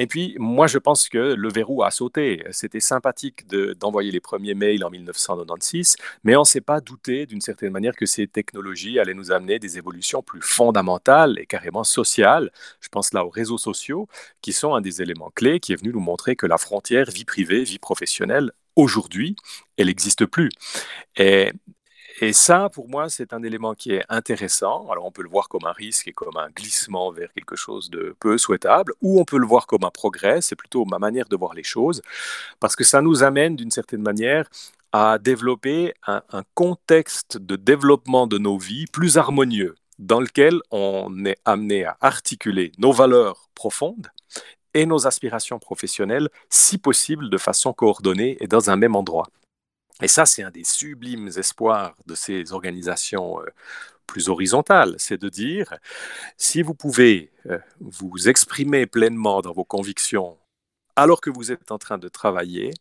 Et 0.00 0.06
puis, 0.06 0.36
moi, 0.38 0.68
je 0.68 0.78
pense 0.78 1.08
que 1.08 1.18
le 1.18 1.48
verrou 1.48 1.82
a 1.82 1.90
sauté. 1.90 2.44
C'était 2.52 2.78
sympathique 2.78 3.48
d'envoyer 3.48 4.12
les 4.12 4.20
premiers 4.20 4.54
mails 4.54 4.84
en 4.84 4.90
1996, 4.90 5.96
mais 6.22 6.36
on 6.36 6.42
ne 6.42 6.44
s'est 6.44 6.60
pas 6.60 6.80
douté 6.80 7.26
d'une 7.26 7.40
certaine 7.40 7.72
manière 7.72 7.96
que 7.96 8.06
ces 8.06 8.28
technologies 8.28 9.00
allaient 9.00 9.12
nous 9.12 9.32
amener 9.32 9.58
des 9.58 9.76
évolutions 9.76 10.22
plus 10.22 10.40
fondamentales 10.40 11.36
et 11.40 11.46
carrément 11.46 11.82
sociales. 11.82 12.52
Je 12.80 12.88
pense 12.88 13.12
là 13.12 13.24
aux 13.24 13.28
réseaux 13.28 13.58
sociaux, 13.58 14.06
qui 14.40 14.52
sont 14.52 14.72
un 14.72 14.80
des 14.80 15.02
éléments 15.02 15.32
clés 15.34 15.58
qui 15.58 15.72
est 15.72 15.76
venu 15.76 15.92
nous 15.92 15.98
montrer 15.98 16.36
que 16.36 16.46
la 16.46 16.58
frontière 16.58 17.10
vie 17.10 17.24
privée, 17.24 17.64
vie 17.64 17.80
professionnelle, 17.80 18.52
aujourd'hui, 18.76 19.34
elle 19.76 19.88
n'existe 19.88 20.26
plus. 20.26 20.50
Et 21.16 21.50
et 22.20 22.32
ça, 22.32 22.68
pour 22.68 22.88
moi, 22.88 23.08
c'est 23.08 23.32
un 23.32 23.42
élément 23.42 23.74
qui 23.74 23.92
est 23.92 24.04
intéressant. 24.08 24.88
Alors, 24.90 25.04
on 25.04 25.12
peut 25.12 25.22
le 25.22 25.28
voir 25.28 25.48
comme 25.48 25.66
un 25.66 25.72
risque 25.72 26.08
et 26.08 26.12
comme 26.12 26.36
un 26.36 26.48
glissement 26.50 27.12
vers 27.12 27.32
quelque 27.32 27.54
chose 27.54 27.90
de 27.90 28.16
peu 28.18 28.38
souhaitable, 28.38 28.92
ou 29.02 29.20
on 29.20 29.24
peut 29.24 29.38
le 29.38 29.46
voir 29.46 29.66
comme 29.66 29.84
un 29.84 29.90
progrès. 29.90 30.40
C'est 30.40 30.56
plutôt 30.56 30.84
ma 30.84 30.98
manière 30.98 31.28
de 31.28 31.36
voir 31.36 31.54
les 31.54 31.62
choses, 31.62 32.02
parce 32.60 32.74
que 32.74 32.84
ça 32.84 33.02
nous 33.02 33.22
amène, 33.22 33.56
d'une 33.56 33.70
certaine 33.70 34.02
manière, 34.02 34.48
à 34.92 35.18
développer 35.18 35.94
un, 36.06 36.22
contexte 36.54 37.36
de 37.36 37.56
développement 37.56 38.26
de 38.26 38.38
nos 38.38 38.58
vies 38.58 38.86
plus 38.86 39.16
harmonieux, 39.16 39.76
dans 39.98 40.20
lequel 40.20 40.60
on 40.70 41.24
est 41.24 41.38
amené 41.44 41.84
à 41.84 41.96
articuler 42.00 42.72
nos 42.78 42.92
valeurs 42.92 43.48
profondes 43.54 44.08
et 44.74 44.86
nos 44.86 45.06
aspirations 45.06 45.58
professionnelles, 45.58 46.28
si 46.50 46.78
possible 46.78 47.30
de 47.30 47.38
façon 47.38 47.72
coordonnée 47.72 48.36
et 48.40 48.46
dans 48.46 48.70
un 48.70 48.76
même 48.76 48.96
endroit. 48.96 49.28
Et 50.02 50.08
ça, 50.08 50.26
c'est 50.26 50.42
un 50.42 50.50
des 50.50 50.64
sublimes 50.64 51.28
espoirs 51.36 51.94
de 52.06 52.14
ces 52.14 52.52
organisations 52.52 53.38
plus 54.06 54.28
horizontales, 54.28 54.94
c'est 54.98 55.18
de 55.20 55.28
dire, 55.28 55.74
si 56.36 56.62
vous 56.62 56.74
pouvez 56.74 57.30
vous 57.80 58.28
exprimer 58.28 58.86
pleinement 58.86 59.42
dans 59.42 59.52
vos 59.52 59.64
convictions 59.64 60.38
alors 60.96 61.20
que 61.20 61.30
vous 61.30 61.52
êtes 61.52 61.70
en 61.70 61.78
train 61.78 61.98
de 61.98 62.08
travailler, 62.08 62.72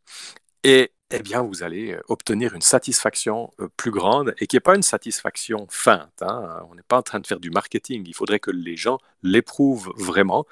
et 0.63 0.91
eh 1.11 1.19
bien, 1.19 1.41
vous 1.41 1.63
allez 1.63 1.93
euh, 1.93 2.01
obtenir 2.09 2.53
une 2.53 2.61
satisfaction 2.61 3.51
euh, 3.61 3.69
plus 3.77 3.91
grande 3.91 4.33
et 4.39 4.47
qui 4.47 4.57
n'est 4.57 4.61
pas 4.61 4.75
une 4.75 4.81
satisfaction 4.83 5.65
feinte. 5.69 6.21
Hein. 6.21 6.65
On 6.69 6.75
n'est 6.75 6.81
pas 6.81 6.97
en 6.97 7.01
train 7.01 7.19
de 7.21 7.27
faire 7.27 7.39
du 7.39 7.49
marketing. 7.49 8.03
Il 8.05 8.13
faudrait 8.13 8.39
que 8.39 8.51
les 8.51 8.75
gens 8.75 8.97
l'éprouvent 9.23 9.93
vraiment. 9.95 10.45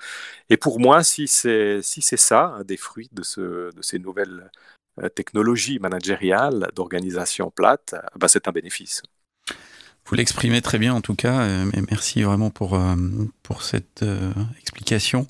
Et 0.49 0.55
pour 0.55 0.79
moi, 0.79 1.03
si 1.03 1.27
c'est 1.27 1.81
si 1.81 2.01
ça, 2.01 2.59
des 2.63 2.77
fruits 2.77 3.09
de 3.11 3.23
ces 3.81 3.99
nouvelles 3.99 4.49
euh, 5.01 5.09
technologies 5.09 5.79
managériales 5.79 6.69
d'organisation 6.75 7.51
plate, 7.51 7.95
bah, 8.17 8.27
c'est 8.27 8.47
un 8.47 8.51
bénéfice. 8.51 9.01
Vous 10.07 10.15
l'exprimez 10.15 10.61
très 10.61 10.77
bien 10.77 10.93
en 10.93 11.01
tout 11.01 11.15
cas, 11.15 11.39
euh, 11.41 11.65
et 11.73 11.81
merci 11.89 12.21
vraiment 12.21 12.51
pour, 12.51 12.75
euh, 12.75 12.95
pour 13.41 13.63
cette 13.63 14.03
euh, 14.03 14.31
explication. 14.61 15.25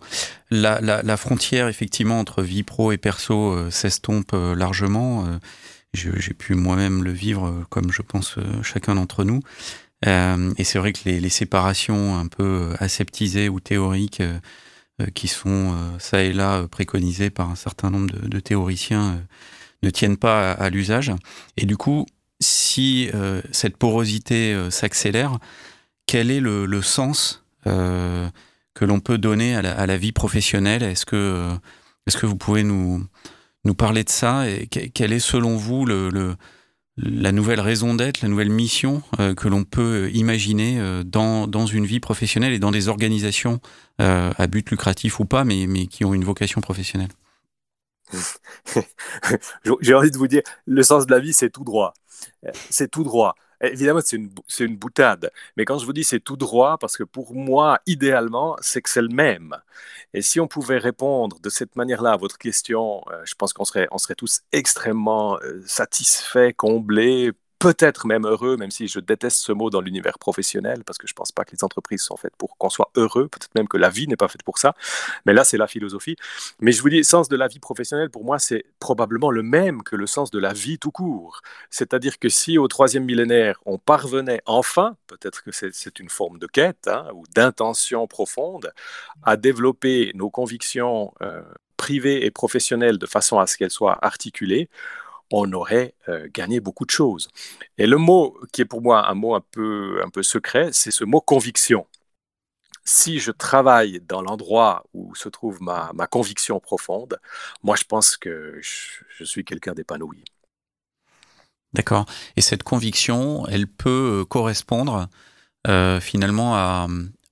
La, 0.52 0.82
la, 0.82 1.02
la, 1.02 1.16
frontière 1.18 1.70
effectivement 1.70 2.20
entre 2.20 2.42
vie 2.42 2.64
pro 2.64 2.92
et 2.92 2.98
perso 2.98 3.72
s'estompe 3.72 4.34
largement. 4.34 5.26
J'ai 5.94 6.34
pu 6.34 6.56
moi-même 6.56 7.04
le 7.04 7.12
vivre 7.12 7.64
comme 7.70 7.92
je 7.92 8.02
pense 8.02 8.36
chacun 8.64 8.96
d'entre 8.96 9.24
nous. 9.24 9.40
et 10.06 10.64
c'est 10.64 10.78
vrai 10.78 10.92
que 10.92 11.00
les, 11.06 11.20
les, 11.22 11.30
séparations 11.30 12.20
un 12.20 12.28
peu 12.28 12.74
aseptisées 12.80 13.50
ou 13.50 13.60
théoriques 13.60 14.22
qui 15.14 15.28
sont 15.28 15.76
ça 16.00 16.24
et 16.24 16.32
là 16.32 16.68
préconisées 16.68 17.30
par 17.30 17.50
un 17.50 17.56
certain 17.56 17.90
nombre 17.90 18.14
de, 18.14 18.40
théoriciens 18.40 19.22
ne 19.84 19.90
tiennent 19.90 20.18
pas 20.18 20.52
à, 20.52 20.54
à 20.54 20.70
l'usage. 20.70 21.12
Et 21.58 21.66
du 21.66 21.76
coup, 21.76 22.06
si 22.40 23.10
euh, 23.14 23.42
cette 23.52 23.78
porosité 23.78 24.54
euh, 24.54 24.70
s'accélère, 24.70 25.40
quel 26.06 26.32
est 26.32 26.40
le, 26.40 26.82
sens 26.82 27.46
euh, 27.68 28.30
que 28.74 28.86
l'on 28.86 29.00
peut 29.00 29.18
donner 29.18 29.56
à 29.56 29.86
la, 29.86 29.98
vie 29.98 30.12
professionnelle? 30.12 30.84
Est-ce 30.84 31.06
que, 31.06 31.50
est 32.06 32.18
que 32.18 32.26
vous 32.26 32.36
pouvez 32.36 32.64
nous, 32.64 33.06
nous 33.64 33.76
parler 33.76 34.04
de 34.04 34.10
ça? 34.10 34.48
Et 34.50 34.68
Quelle 34.68 35.14
est 35.14 35.20
selon 35.20 35.58
vous 35.58 35.86
le, 35.86 36.36
la 36.98 37.32
nouvelle 37.32 37.60
raison 37.60 37.94
d'être, 37.94 38.22
la 38.22 38.30
nouvelle 38.30 38.50
mission 38.50 39.02
que 39.36 39.48
l'on 39.50 39.66
peut 39.66 40.10
imaginer 40.14 41.04
dans, 41.06 41.46
dans, 41.46 41.66
une 41.66 41.86
vie 41.86 42.00
professionnelle 42.00 42.54
et 42.54 42.60
dans 42.60 42.72
des 42.72 42.88
organisations 42.88 43.60
à 44.00 44.48
but 44.48 44.70
lucratif 44.72 45.20
ou 45.20 45.26
pas, 45.26 45.44
mais, 45.44 45.68
mais 45.68 45.88
qui 45.88 46.06
ont 46.06 46.14
une 46.14 46.24
vocation 46.24 46.62
professionnelle 46.62 47.10
J'ai 49.82 49.94
envie 49.94 50.12
de 50.12 50.18
vous 50.18 50.28
dire, 50.28 50.42
le 50.66 50.84
sens 50.84 51.06
de 51.06 51.12
la 51.12 51.20
vie, 51.20 51.34
c'est 51.34 51.50
tout 51.50 51.64
droit. 51.64 51.94
Euh, 52.46 52.52
c'est 52.70 52.90
tout 52.90 53.04
droit. 53.04 53.36
Évidemment, 53.62 54.02
c'est 54.04 54.18
une, 54.18 54.30
une, 54.60 54.78
boutade. 54.78 55.32
Mais 55.58 55.66
quand 55.66 55.80
je 55.80 55.86
vous 55.86 55.94
dis 55.94 56.04
c'est 56.04 56.20
tout 56.20 56.38
droit, 56.38 56.78
parce 56.78 56.98
que 56.98 57.04
pour 57.04 57.34
moi, 57.34 57.80
idéalement, 57.86 58.56
c'est 58.62 58.82
que 58.82 58.90
c'est 58.90 59.02
le 59.02 59.10
même. 59.10 59.56
Et 60.14 60.22
si 60.22 60.40
on 60.40 60.48
pouvait 60.48 60.78
répondre 60.78 61.40
de 61.42 61.50
cette 61.50 61.76
manière-là 61.76 62.14
à 62.14 62.18
votre 62.18 62.38
question, 62.38 63.04
euh, 63.12 63.22
je 63.26 63.36
pense 63.36 63.54
qu'on 63.54 63.66
serait, 63.66 63.88
on 63.92 63.98
serait 63.98 64.16
tous 64.16 64.42
extrêmement 64.52 65.38
euh, 65.42 65.62
satisfaits, 65.66 66.52
comblés, 66.56 67.32
peut-être 67.60 68.08
même 68.08 68.26
heureux, 68.26 68.58
même 68.58 68.72
si 68.72 68.88
je 68.88 69.00
déteste 69.00 69.38
ce 69.38 69.52
mot 69.52 69.70
dans 69.70 69.82
l'univers 69.82 70.20
professionnel, 70.20 70.84
parce 70.86 70.98
que 70.98 71.08
je 71.08 71.14
ne 71.14 71.16
pense 71.16 71.32
pas 71.32 71.46
que 71.46 71.52
les 71.52 71.64
entreprises 71.64 72.02
sont 72.02 72.18
faites 72.18 72.36
pour 72.38 72.58
qu'on 72.58 72.70
soit 72.70 72.92
heureux, 72.96 73.28
peut-être 73.28 73.56
même 73.56 73.68
que 73.68 73.78
la 73.78 73.90
vie 73.90 74.08
n'est 74.08 74.18
pas 74.18 74.28
faite 74.28 74.44
pour 74.44 74.58
ça, 74.58 74.76
mais 75.26 75.34
là 75.34 75.44
c'est 75.44 75.58
la 75.58 75.68
philosophie. 75.68 76.16
Mais 76.60 76.72
je 76.72 76.82
vous 76.82 76.90
dis, 76.90 76.98
le 76.98 77.04
sens 77.04 77.30
de 77.30 77.36
la 77.36 77.48
vie 77.48 77.60
professionnelle, 77.60 78.10
pour 78.10 78.24
moi, 78.24 78.40
c'est 78.40 78.66
probablement 78.80 79.32
le 79.32 79.44
même 79.44 79.84
que 79.84 79.96
le 79.96 80.08
sens 80.08 80.32
de 80.32 80.40
la 80.40 80.54
vie 80.54 80.80
tout 80.80 80.92
court. 80.92 81.42
C'est-à-dire 81.70 82.20
que 82.20 82.30
si 82.30 82.58
au 82.58 82.68
troisième 82.68 83.06
millénaire, 83.06 83.60
on 83.66 83.78
parvenait 83.78 84.42
enfin, 84.46 84.96
peut-être 85.08 85.44
que 85.44 85.52
c'est 85.52 86.00
une 86.00 86.10
forme 86.10 86.40
de 86.40 86.48
quête 86.48 86.88
hein, 86.88 87.08
ou 87.14 87.24
d'intention 87.34 88.08
profonde, 88.08 88.72
à 89.24 89.38
développer 89.38 90.12
nos 90.16 90.30
convictions 90.30 91.14
euh, 91.22 91.42
privées 91.78 92.26
et 92.26 92.32
professionnelles 92.32 92.98
de 92.98 93.06
façon 93.06 93.40
à 93.40 93.48
ce 93.48 93.58
qu'elles 93.58 93.72
soient 93.72 93.98
articulées, 94.02 94.70
on 95.32 95.52
aurait 95.54 95.96
euh, 96.08 96.28
gagné 96.34 96.60
beaucoup 96.60 96.86
de 96.86 96.92
choses. 96.92 97.30
Et 97.78 97.88
le 97.88 97.98
mot 97.98 98.38
qui 98.52 98.62
est 98.62 98.66
pour 98.66 98.82
moi 98.82 99.10
un 99.10 99.14
mot 99.14 99.36
un 99.36 99.44
peu, 99.52 100.02
un 100.04 100.10
peu 100.10 100.24
secret, 100.24 100.70
c'est 100.72 100.92
ce 100.92 101.04
mot 101.04 101.22
conviction. 101.22 101.88
Si 102.84 103.20
je 103.20 103.32
travaille 103.32 104.00
dans 104.08 104.22
l'endroit 104.22 104.86
où 104.94 105.16
se 105.16 105.28
trouve 105.28 105.60
ma, 105.62 105.92
conviction 106.08 106.60
profonde, 106.60 107.20
moi 107.64 107.76
je 107.76 107.84
pense 107.84 108.16
que 108.16 108.60
je, 108.62 109.24
suis 109.24 109.44
quelqu'un 109.44 109.74
d'épanoui. 109.74 110.24
D'accord. 111.74 112.06
Et 112.38 112.42
cette 112.42 112.64
conviction, 112.64 113.48
elle 113.48 113.68
peut 113.68 114.22
euh, 114.22 114.26
correspondre 114.26 115.10
euh, 115.68 116.00
finalement 116.00 116.56
à, 116.56 116.88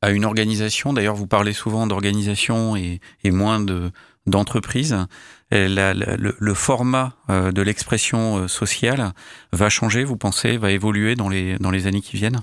une 0.10 0.26
organisation? 0.26 0.92
D'ailleurs, 0.92 1.16
vous 1.16 1.28
parlez 1.28 1.54
souvent 1.54 1.88
d'organisation 1.88 2.76
et, 2.76 3.00
moins 3.24 3.62
de, 3.62 3.92
d'entreprise, 4.26 4.96
le, 5.52 6.54
format 6.54 7.14
euh, 7.30 7.52
de 7.52 7.62
l'expression 7.62 8.38
euh, 8.38 8.48
sociale 8.48 9.14
va 9.52 9.70
changer, 9.70 10.04
vous 10.04 10.18
pensez, 10.18 10.58
va 10.58 10.72
évoluer 10.72 11.16
dans 11.16 11.30
les, 11.30 11.58
dans 11.60 11.72
les 11.72 11.88
années 11.88 12.02
qui 12.02 12.16
viennent? 12.16 12.42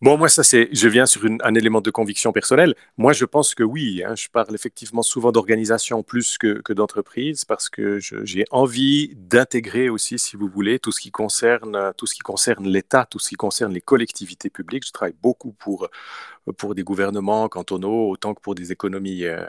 Bon, 0.00 0.16
moi, 0.16 0.28
ça, 0.28 0.44
c'est, 0.44 0.68
je 0.70 0.86
viens 0.86 1.06
sur 1.06 1.22
un 1.42 1.54
élément 1.56 1.80
de 1.80 1.90
conviction 1.90 2.30
personnelle. 2.30 2.76
Moi, 2.98 3.12
je 3.12 3.24
pense 3.24 3.56
que 3.56 3.64
oui. 3.64 4.04
Hein, 4.06 4.14
je 4.14 4.28
parle 4.28 4.54
effectivement 4.54 5.02
souvent 5.02 5.32
d'organisation 5.32 6.04
plus 6.04 6.38
que, 6.38 6.60
que 6.62 6.72
d'entreprise 6.72 7.44
parce 7.44 7.68
que 7.68 7.98
j'ai 7.98 8.44
envie 8.52 9.16
d'intégrer 9.16 9.88
aussi, 9.88 10.20
si 10.20 10.36
vous 10.36 10.46
voulez, 10.46 10.78
tout 10.78 10.92
ce 10.92 11.00
qui 11.00 11.10
concerne 11.10 11.92
tout 11.96 12.06
ce 12.06 12.14
qui 12.14 12.20
concerne 12.20 12.68
l'État, 12.68 13.06
tout 13.10 13.18
ce 13.18 13.30
qui 13.30 13.34
concerne 13.34 13.72
les 13.72 13.80
collectivités 13.80 14.50
publiques. 14.50 14.86
Je 14.86 14.92
travaille 14.92 15.16
beaucoup 15.20 15.50
pour 15.52 15.88
pour 16.56 16.74
des 16.74 16.84
gouvernements 16.84 17.48
cantonaux 17.48 18.08
autant 18.10 18.34
que 18.34 18.40
pour 18.40 18.54
des 18.54 18.72
économies 18.72 19.24
euh, 19.24 19.44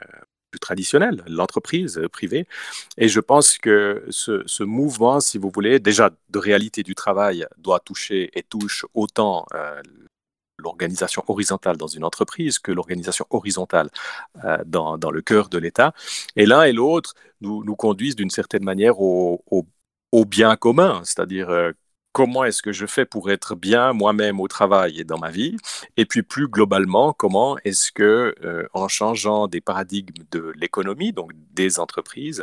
plus 0.49 0.59
traditionnel, 0.59 1.23
l'entreprise 1.27 1.97
euh, 1.97 2.09
privée. 2.09 2.47
Et 2.97 3.07
je 3.07 3.19
pense 3.19 3.57
que 3.57 4.05
ce, 4.09 4.63
mouvement, 4.63 5.19
si 5.19 5.37
vous 5.37 5.51
voulez, 5.53 5.79
déjà 5.79 6.11
de 6.29 6.39
réalité 6.39 6.83
du 6.83 6.95
travail, 6.95 7.45
doit 7.57 7.79
toucher 7.79 8.29
et 8.33 8.43
touche 8.43 8.85
autant 8.93 9.45
euh, 9.53 9.81
l'organisation 10.57 11.23
horizontale 11.27 11.77
dans 11.77 11.87
une 11.87 12.03
entreprise 12.03 12.59
que 12.59 12.71
l'organisation 12.71 13.25
horizontale 13.29 13.89
euh, 14.43 14.57
dans, 14.65 14.97
le 15.11 15.21
cœur 15.21 15.49
de 15.49 15.57
l'État. 15.57 15.93
Et 16.35 16.45
l'un 16.45 16.63
et 16.63 16.73
l'autre 16.73 17.13
nous, 17.41 17.75
conduisent 17.75 18.15
d'une 18.15 18.29
certaine 18.29 18.63
manière 18.63 18.99
au, 18.99 19.43
au, 20.11 20.25
bien 20.25 20.55
commun, 20.57 21.01
c'est-à-dire 21.05 21.71
comment 22.19 22.43
est-ce 22.43 22.61
que 22.61 22.73
je 22.73 22.85
fais 22.85 23.05
pour 23.05 23.31
être 23.31 23.55
bien 23.55 23.93
moi-même 23.93 24.41
au 24.41 24.49
travail 24.49 24.99
et 24.99 25.05
dans 25.05 25.17
ma 25.17 25.31
vie? 25.31 25.55
Et 25.95 26.05
puis 26.05 26.21
plus 26.21 26.49
globalement, 26.49 27.13
comment 27.13 27.57
est-ce 27.63 27.93
que, 27.93 28.35
euh, 28.43 28.67
en 28.73 28.89
changeant 28.89 29.47
des 29.47 29.61
paradigmes 29.61 30.25
de 30.29 30.51
l'économie, 30.57 31.13
donc 31.13 31.31
des 31.53 31.79
entreprises, 31.79 32.41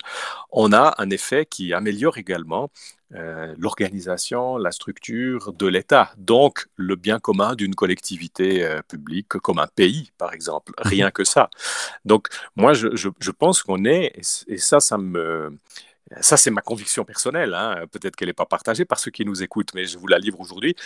on 0.50 0.72
a 0.72 0.94
un 0.96 1.10
effet 1.10 1.44
qui 1.44 1.74
améliore 1.74 2.16
également 2.16 2.70
euh, 3.14 3.54
l'organisation, 3.58 4.56
la 4.56 4.72
structure 4.72 5.52
de 5.52 5.66
l'État, 5.66 6.10
donc 6.16 6.68
le 6.76 6.96
bien 6.96 7.18
commun 7.18 7.54
d'une 7.54 7.74
collectivité 7.74 8.64
euh, 8.64 8.80
publique 8.80 9.28
comme 9.28 9.58
un 9.58 9.66
pays, 9.66 10.10
par 10.16 10.32
exemple. 10.32 10.72
Mhm. 10.78 10.90
Rien 10.90 11.10
que 11.10 11.24
ça. 11.24 11.50
Donc 12.06 12.28
moi, 12.56 12.72
je, 12.72 12.88
je 12.94 13.30
pense 13.30 13.62
qu'on 13.62 13.84
est, 13.84 14.18
et 14.48 14.56
ça, 14.56 14.80
ça 14.80 14.96
me 14.96 15.58
ça, 16.20 16.36
c'est 16.36 16.50
ma 16.50 16.60
conviction 16.60 17.04
personnelle. 17.04 17.54
Hein. 17.54 17.84
Peut-être 17.90 18.14
qu'elle 18.16 18.28
n'est 18.28 18.34
pas 18.34 18.46
partagée 18.46 18.84
par 18.84 18.98
ceux 18.98 19.10
qui 19.10 19.24
nous 19.24 19.42
écoutent, 19.42 19.74
mais 19.74 19.84
je 19.86 19.98
vous 19.98 20.06
la 20.06 20.18
livre 20.18 20.40
aujourd'hui. 20.40 20.76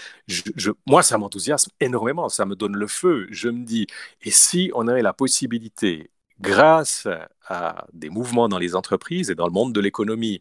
moi, 0.87 1.03
ça 1.03 1.19
m'enthousiasme 1.19 1.71
énormément. 1.81 2.29
Ça 2.29 2.47
me 2.47 2.57
donne 2.57 2.77
le 2.77 2.87
feu. 2.87 3.27
Je 3.31 3.49
me 3.49 3.65
dis, 3.65 3.87
et 4.23 4.31
si 4.31 4.71
on 4.75 4.89
avait 4.89 5.03
la 5.03 5.13
possibilité, 5.13 6.11
grâce 6.41 7.07
à 7.47 7.87
des 7.93 8.09
mouvements 8.09 8.49
dans 8.49 8.59
les 8.59 8.75
entreprises 8.75 9.31
et 9.31 9.35
dans 9.35 9.47
le 9.47 9.53
monde 9.53 9.75
de 9.75 9.81
l'économie, 9.81 10.41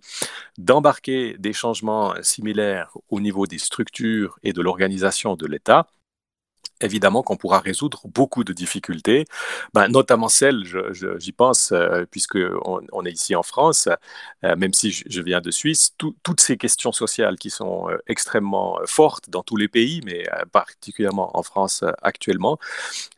d'embarquer 0.58 1.36
des 1.38 1.54
changements 1.54 2.14
similaires 2.22 2.98
au 3.10 3.20
niveau 3.20 3.48
des 3.48 3.58
structures 3.58 4.40
et 4.44 4.54
de 4.54 4.62
l'organisation 4.62 5.36
de 5.36 5.46
l'État, 5.46 5.88
évidemment 6.82 7.24
qu'on 7.24 7.38
pourra 7.38 7.60
résoudre 7.60 8.02
beaucoup 8.06 8.44
de 8.44 8.54
difficultés, 8.54 9.26
ben, 9.74 9.88
notamment 9.88 10.30
celles, 10.30 10.64
j'y 11.18 11.32
pense, 11.32 11.72
euh, 11.72 12.06
puisqu'on 12.10 12.82
on 12.92 13.06
est 13.06 13.12
ici 13.12 13.36
en 13.36 13.44
France, 13.44 13.90
euh, 14.44 14.56
même 14.56 14.74
si 14.74 14.92
je, 14.92 15.22
viens 15.22 15.42
de 15.42 15.52
Suisse, 15.52 15.96
toutes 15.98 16.42
ces 16.42 16.58
questions 16.58 16.92
sociales 16.92 17.38
qui 17.38 17.50
sont 17.50 17.90
euh, 17.90 17.98
extrêmement 18.08 18.80
fortes 18.86 19.30
dans 19.30 19.44
tous 19.44 19.58
les 19.58 19.68
pays, 19.68 20.02
mais 20.06 20.26
particulièrement 20.52 21.38
en 21.38 21.44
France 21.44 21.84
actuellement, 22.02 22.58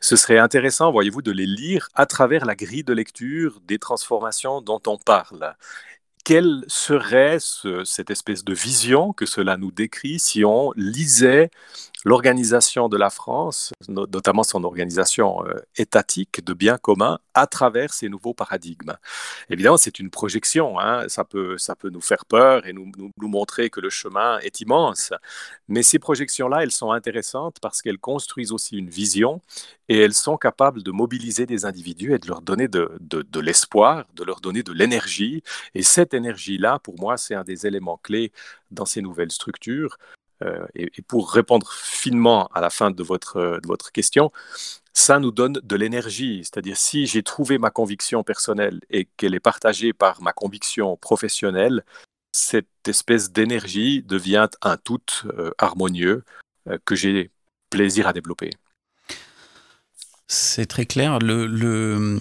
ce 0.00 0.16
serait 0.16 0.38
intéressant, 0.38 0.90
voyez-vous, 0.92 1.22
de 1.22 1.32
les 1.32 1.46
lire 1.46 1.88
à 1.94 2.06
travers 2.06 2.44
la 2.44 2.54
grille 2.54 2.84
de 2.84 2.92
lecture 2.92 3.60
des 3.66 3.78
transformations 3.78 4.60
dont 4.60 4.80
on 4.86 4.98
parle. 4.98 5.54
Quelle 6.24 6.64
serait 6.68 7.38
cette 7.84 8.10
espèce 8.10 8.44
de 8.44 8.54
vision 8.54 9.12
que 9.12 9.26
cela 9.26 9.56
nous 9.56 9.72
décrit 9.72 10.20
si 10.20 10.44
on 10.44 10.72
lisait 10.76 11.50
l'organisation 12.04 12.88
de 12.88 12.96
la 12.96 13.10
France, 13.10 13.72
notamment 13.88 14.42
son 14.42 14.64
organisation 14.64 15.44
euh, 15.46 15.54
étatique 15.76 16.44
de 16.44 16.52
biens 16.52 16.78
communs, 16.78 17.18
à 17.34 17.46
travers 17.46 17.92
ces 17.92 18.08
nouveaux 18.08 18.34
paradigmes. 18.34 18.96
Évidemment, 19.50 19.76
c'est 19.76 19.98
une 19.98 20.10
projection, 20.10 20.78
hein, 20.78 21.08
ça, 21.08 21.24
peut, 21.24 21.58
ça 21.58 21.76
peut 21.76 21.90
nous 21.90 22.00
faire 22.00 22.24
peur 22.24 22.66
et 22.66 22.72
nous, 22.72 22.90
montrer 23.20 23.70
que 23.70 23.80
le 23.80 23.88
chemin 23.88 24.38
est 24.40 24.60
immense, 24.60 25.12
mais 25.68 25.82
ces 25.82 25.98
projections-là, 25.98 26.62
elles 26.62 26.72
sont 26.72 26.90
intéressantes 26.90 27.58
parce 27.60 27.80
qu'elles 27.80 27.98
construisent 27.98 28.52
aussi 28.52 28.76
une 28.76 28.90
vision 28.90 29.40
et 29.88 29.98
elles 29.98 30.12
sont 30.12 30.36
capables 30.36 30.82
de 30.82 30.90
mobiliser 30.90 31.46
des 31.46 31.64
individus 31.64 32.14
et 32.14 32.18
de 32.18 32.26
leur 32.26 32.42
donner 32.42 32.68
de 32.68 33.40
l'espoir, 33.40 34.04
de 34.14 34.24
leur 34.24 34.40
donner 34.40 34.62
de 34.62 34.72
l'énergie. 34.72 35.42
Et 35.74 35.82
cette 35.82 36.14
énergie-là, 36.14 36.78
pour 36.80 36.98
moi, 36.98 37.16
c'est 37.16 37.34
un 37.34 37.44
des 37.44 37.66
éléments 37.66 37.98
clés 38.02 38.32
dans 38.70 38.86
ces 38.86 39.02
nouvelles 39.02 39.32
structures. 39.32 39.98
Euh, 40.42 40.66
et, 40.74 40.90
pour 41.02 41.30
répondre 41.32 41.70
finement 41.72 42.48
à 42.48 42.60
la 42.60 42.70
fin 42.70 42.90
de 42.90 43.02
votre, 43.02 43.60
de 43.62 43.66
votre 43.66 43.92
question, 43.92 44.30
ça 44.92 45.18
nous 45.18 45.30
donne 45.30 45.54
de 45.62 45.76
l'énergie. 45.76 46.40
C'est-à-dire, 46.44 46.76
si 46.76 47.06
j'ai 47.06 47.22
trouvé 47.22 47.58
ma 47.58 47.70
conviction 47.70 48.22
personnelle 48.22 48.80
et 48.90 49.06
qu'elle 49.16 49.34
est 49.34 49.40
partagée 49.40 49.92
par 49.92 50.22
ma 50.22 50.32
conviction 50.32 50.96
professionnelle, 50.96 51.84
cette 52.32 52.66
espèce 52.86 53.30
d'énergie 53.30 54.02
devient 54.02 54.48
un 54.62 54.76
tout 54.76 55.00
euh, 55.26 55.50
harmonieux 55.58 56.24
euh, 56.68 56.78
que 56.84 56.94
j'ai 56.94 57.30
plaisir 57.70 58.06
à 58.06 58.12
développer. 58.12 58.50
C'est 60.28 60.66
très 60.66 60.86
clair. 60.86 61.18
Le, 61.18 62.20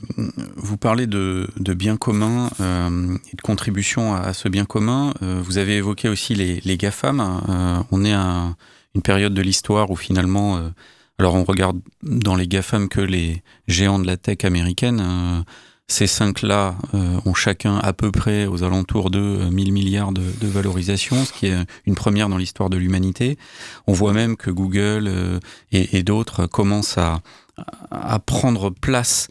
vous 0.57 0.77
parlez 0.77 1.07
de, 1.07 1.47
de 1.57 1.73
bien 1.73 1.95
commun 1.95 2.49
euh, 2.59 3.15
et 3.31 3.35
de 3.35 3.41
contribution 3.41 4.13
à, 4.13 4.33
ce 4.33 4.49
bien 4.49 4.65
commun. 4.65 5.13
Euh, 5.21 5.41
vous 5.43 5.57
avez 5.57 5.77
évoqué 5.77 6.09
aussi 6.09 6.35
les, 6.35 6.59
les 6.65 6.77
GAFAM. 6.77 7.21
Euh, 7.21 7.81
on 7.91 8.03
est 8.03 8.13
à 8.13 8.55
une 8.95 9.01
période 9.01 9.33
de 9.33 9.41
l'histoire 9.41 9.91
où 9.91 9.95
finalement, 9.95 10.61
alors 11.17 11.35
on 11.35 11.45
regarde 11.45 11.79
dans 12.03 12.35
les 12.35 12.47
GAFAM 12.47 12.89
que 12.89 12.99
les 12.99 13.41
géants 13.67 13.99
de 13.99 14.05
la 14.05 14.17
tech 14.17 14.43
américaine. 14.43 15.45
ces 15.87 16.07
cinq-là 16.07 16.75
ont 17.25 17.33
chacun 17.33 17.77
à 17.77 17.93
peu 17.93 18.11
près 18.11 18.47
aux 18.47 18.63
alentours 18.63 19.09
de 19.09 19.49
1000 19.49 19.71
milliards 19.71 20.11
de, 20.11 20.21
de 20.41 20.47
valorisation, 20.47 21.23
ce 21.23 21.31
qui 21.31 21.45
est 21.45 21.55
une 21.85 21.95
première 21.95 22.27
dans 22.27 22.35
l'histoire 22.35 22.69
de 22.69 22.75
l'humanité. 22.75 23.37
On 23.87 23.93
voit 23.93 24.11
même 24.11 24.35
que 24.35 24.51
Google 24.51 25.39
et, 25.71 25.97
et 25.97 26.03
d'autres 26.03 26.47
commencent 26.47 26.97
à 26.97 27.21
à 27.89 28.19
prendre 28.19 28.69
place 28.69 29.27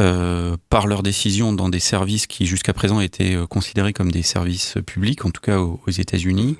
euh, 0.00 0.56
par 0.70 0.88
leurs 0.88 1.04
décisions 1.04 1.52
dans 1.52 1.68
des 1.68 1.78
services 1.78 2.26
qui 2.26 2.46
jusqu'à 2.46 2.72
présent 2.72 2.98
étaient 2.98 3.36
euh, 3.36 3.46
considérés 3.46 3.92
comme 3.92 4.10
des 4.10 4.24
services 4.24 4.76
publics, 4.84 5.24
en 5.24 5.30
tout 5.30 5.40
cas 5.40 5.58
aux, 5.58 5.78
États-Unis. 5.86 6.56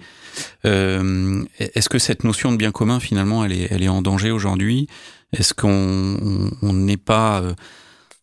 Euh, 0.67 1.43
est-ce 1.59 1.89
que 1.89 1.99
cette 1.99 2.23
notion 2.23 2.53
de 2.53 2.57
bien 2.57 2.71
commun, 2.71 3.01
finalement, 3.01 3.45
elle 3.45 3.53
est, 3.53 3.67
elle 3.73 3.83
est 3.83 3.89
en 3.89 4.03
danger 4.03 4.31
aujourd'hui? 4.31 4.87
Est-ce 5.33 5.53
qu'on 5.53 6.53
n'est 6.63 6.97
pas 6.97 7.43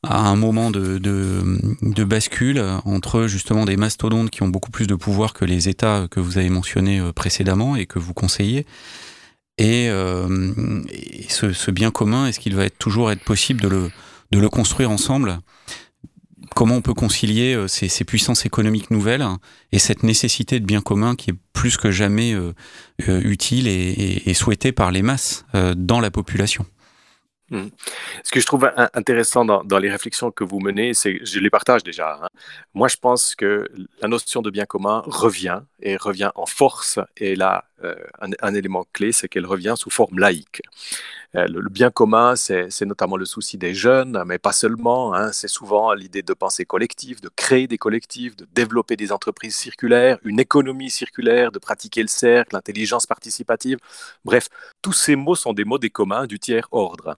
à 0.02 0.30
un 0.30 0.38
moment 0.38 0.72
de, 0.72 0.98
de, 0.98 1.42
de, 1.82 2.04
bascule 2.06 2.64
entre 2.86 3.28
justement 3.28 3.66
des 3.66 3.76
mastodontes 3.76 4.30
qui 4.30 4.44
ont 4.44 4.48
beaucoup 4.48 4.72
plus 4.72 4.88
de 4.88 4.96
pouvoir 4.96 5.34
que 5.34 5.44
les 5.44 5.68
États 5.68 6.08
que 6.10 6.22
vous 6.22 6.38
avez 6.38 6.50
mentionnés 6.50 7.02
précédemment 7.14 7.76
et 7.76 7.86
que 7.86 8.00
vous 8.00 8.14
conseillez? 8.14 8.66
Et, 9.58 9.90
euh, 9.90 10.82
ce, 11.30 11.72
bien 11.72 11.92
commun, 11.92 12.28
est-ce 12.28 12.40
qu'il 12.40 12.56
va 12.56 12.70
toujours 12.70 13.12
être 13.12 13.24
possible 13.24 13.62
de 13.62 13.92
le, 14.32 14.50
construire 14.50 14.92
ensemble? 14.92 15.40
Comment 16.56 16.76
on 16.76 16.82
peut 16.82 16.94
concilier 16.94 17.54
euh, 17.54 17.68
ces, 17.68 17.88
ces, 17.88 18.04
puissances 18.04 18.46
économiques 18.46 18.92
nouvelles 18.92 19.26
et 19.72 19.80
cette 19.80 20.04
nécessité 20.04 20.60
de 20.60 20.66
bien 20.66 20.82
commun 20.82 21.16
qui 21.16 21.30
est 21.30 21.36
plus 21.54 21.78
que 21.78 21.92
jamais 21.92 22.34
euh, 22.34 22.54
utile 23.08 23.68
et, 23.68 24.34
souhaitée 24.34 24.72
par 24.72 24.92
les 24.92 25.02
masses 25.02 25.46
dans 25.54 26.00
la 26.00 26.12
population? 26.12 26.66
Hmm. 27.52 27.70
Ce 28.24 28.32
que 28.32 28.40
je 28.40 28.46
trouve 28.46 28.72
intéressant 28.94 29.46
dans, 29.46 29.80
les 29.80 29.90
réflexions 29.90 30.32
que 30.32 30.44
vous 30.44 30.60
menez, 30.60 30.94
c'est, 30.94 31.20
je 31.24 31.40
les 31.40 31.50
partage 31.50 31.84
déjà. 31.84 32.20
Hein. 32.24 32.30
Moi, 32.74 32.88
je 32.88 32.98
pense 32.98 33.36
que 33.36 33.68
la 34.02 34.08
notion 34.08 34.42
de 34.42 34.50
bien 34.50 34.66
commun 34.66 35.04
revient 35.06 35.62
et 35.82 35.98
revient 35.98 36.32
en 36.36 36.46
force. 36.46 37.00
Et 37.18 37.36
là, 37.36 37.66
euh, 37.84 37.96
un, 38.42 38.54
élément 38.54 38.86
clé, 38.94 39.12
c'est 39.12 39.28
qu'elle 39.28 39.46
revient 39.46 39.74
sous 39.78 39.90
forme 39.90 40.20
laïque. 40.20 40.62
Euh, 41.36 41.48
le, 41.48 41.70
bien 41.70 41.92
commun, 41.92 42.36
c'est 42.36 42.82
notamment 42.82 43.16
le 43.16 43.26
souci 43.26 43.58
des 43.58 43.74
jeunes, 43.74 44.22
mais 44.26 44.38
pas 44.38 44.52
seulement. 44.52 45.14
Hein. 45.14 45.32
c'est 45.32 45.48
souvent 45.48 45.94
l'idée 45.94 46.24
de 46.24 46.34
penser 46.34 46.66
collectif, 46.66 47.22
de 47.22 47.30
créer 47.30 47.68
des 47.68 47.78
collectifs, 47.78 48.36
de 48.36 48.48
développer 48.54 48.98
des 48.98 49.12
entreprises 49.12 49.56
circulaires, 49.56 50.18
une 50.24 50.40
économie 50.40 50.90
circulaire, 50.90 51.52
de 51.52 51.60
pratiquer 51.60 52.02
le 52.02 52.08
cercle, 52.08 52.56
l'intelligence 52.56 53.06
participative. 53.06 53.78
Bref, 54.26 54.50
tous 54.82 54.94
ces 54.94 55.16
mots 55.16 55.36
sont 55.36 55.54
des 55.54 55.64
mots 55.64 55.78
des 55.78 55.90
communs 55.90 56.28
du 56.28 56.40
tiers 56.40 56.68
ordre. 56.72 57.18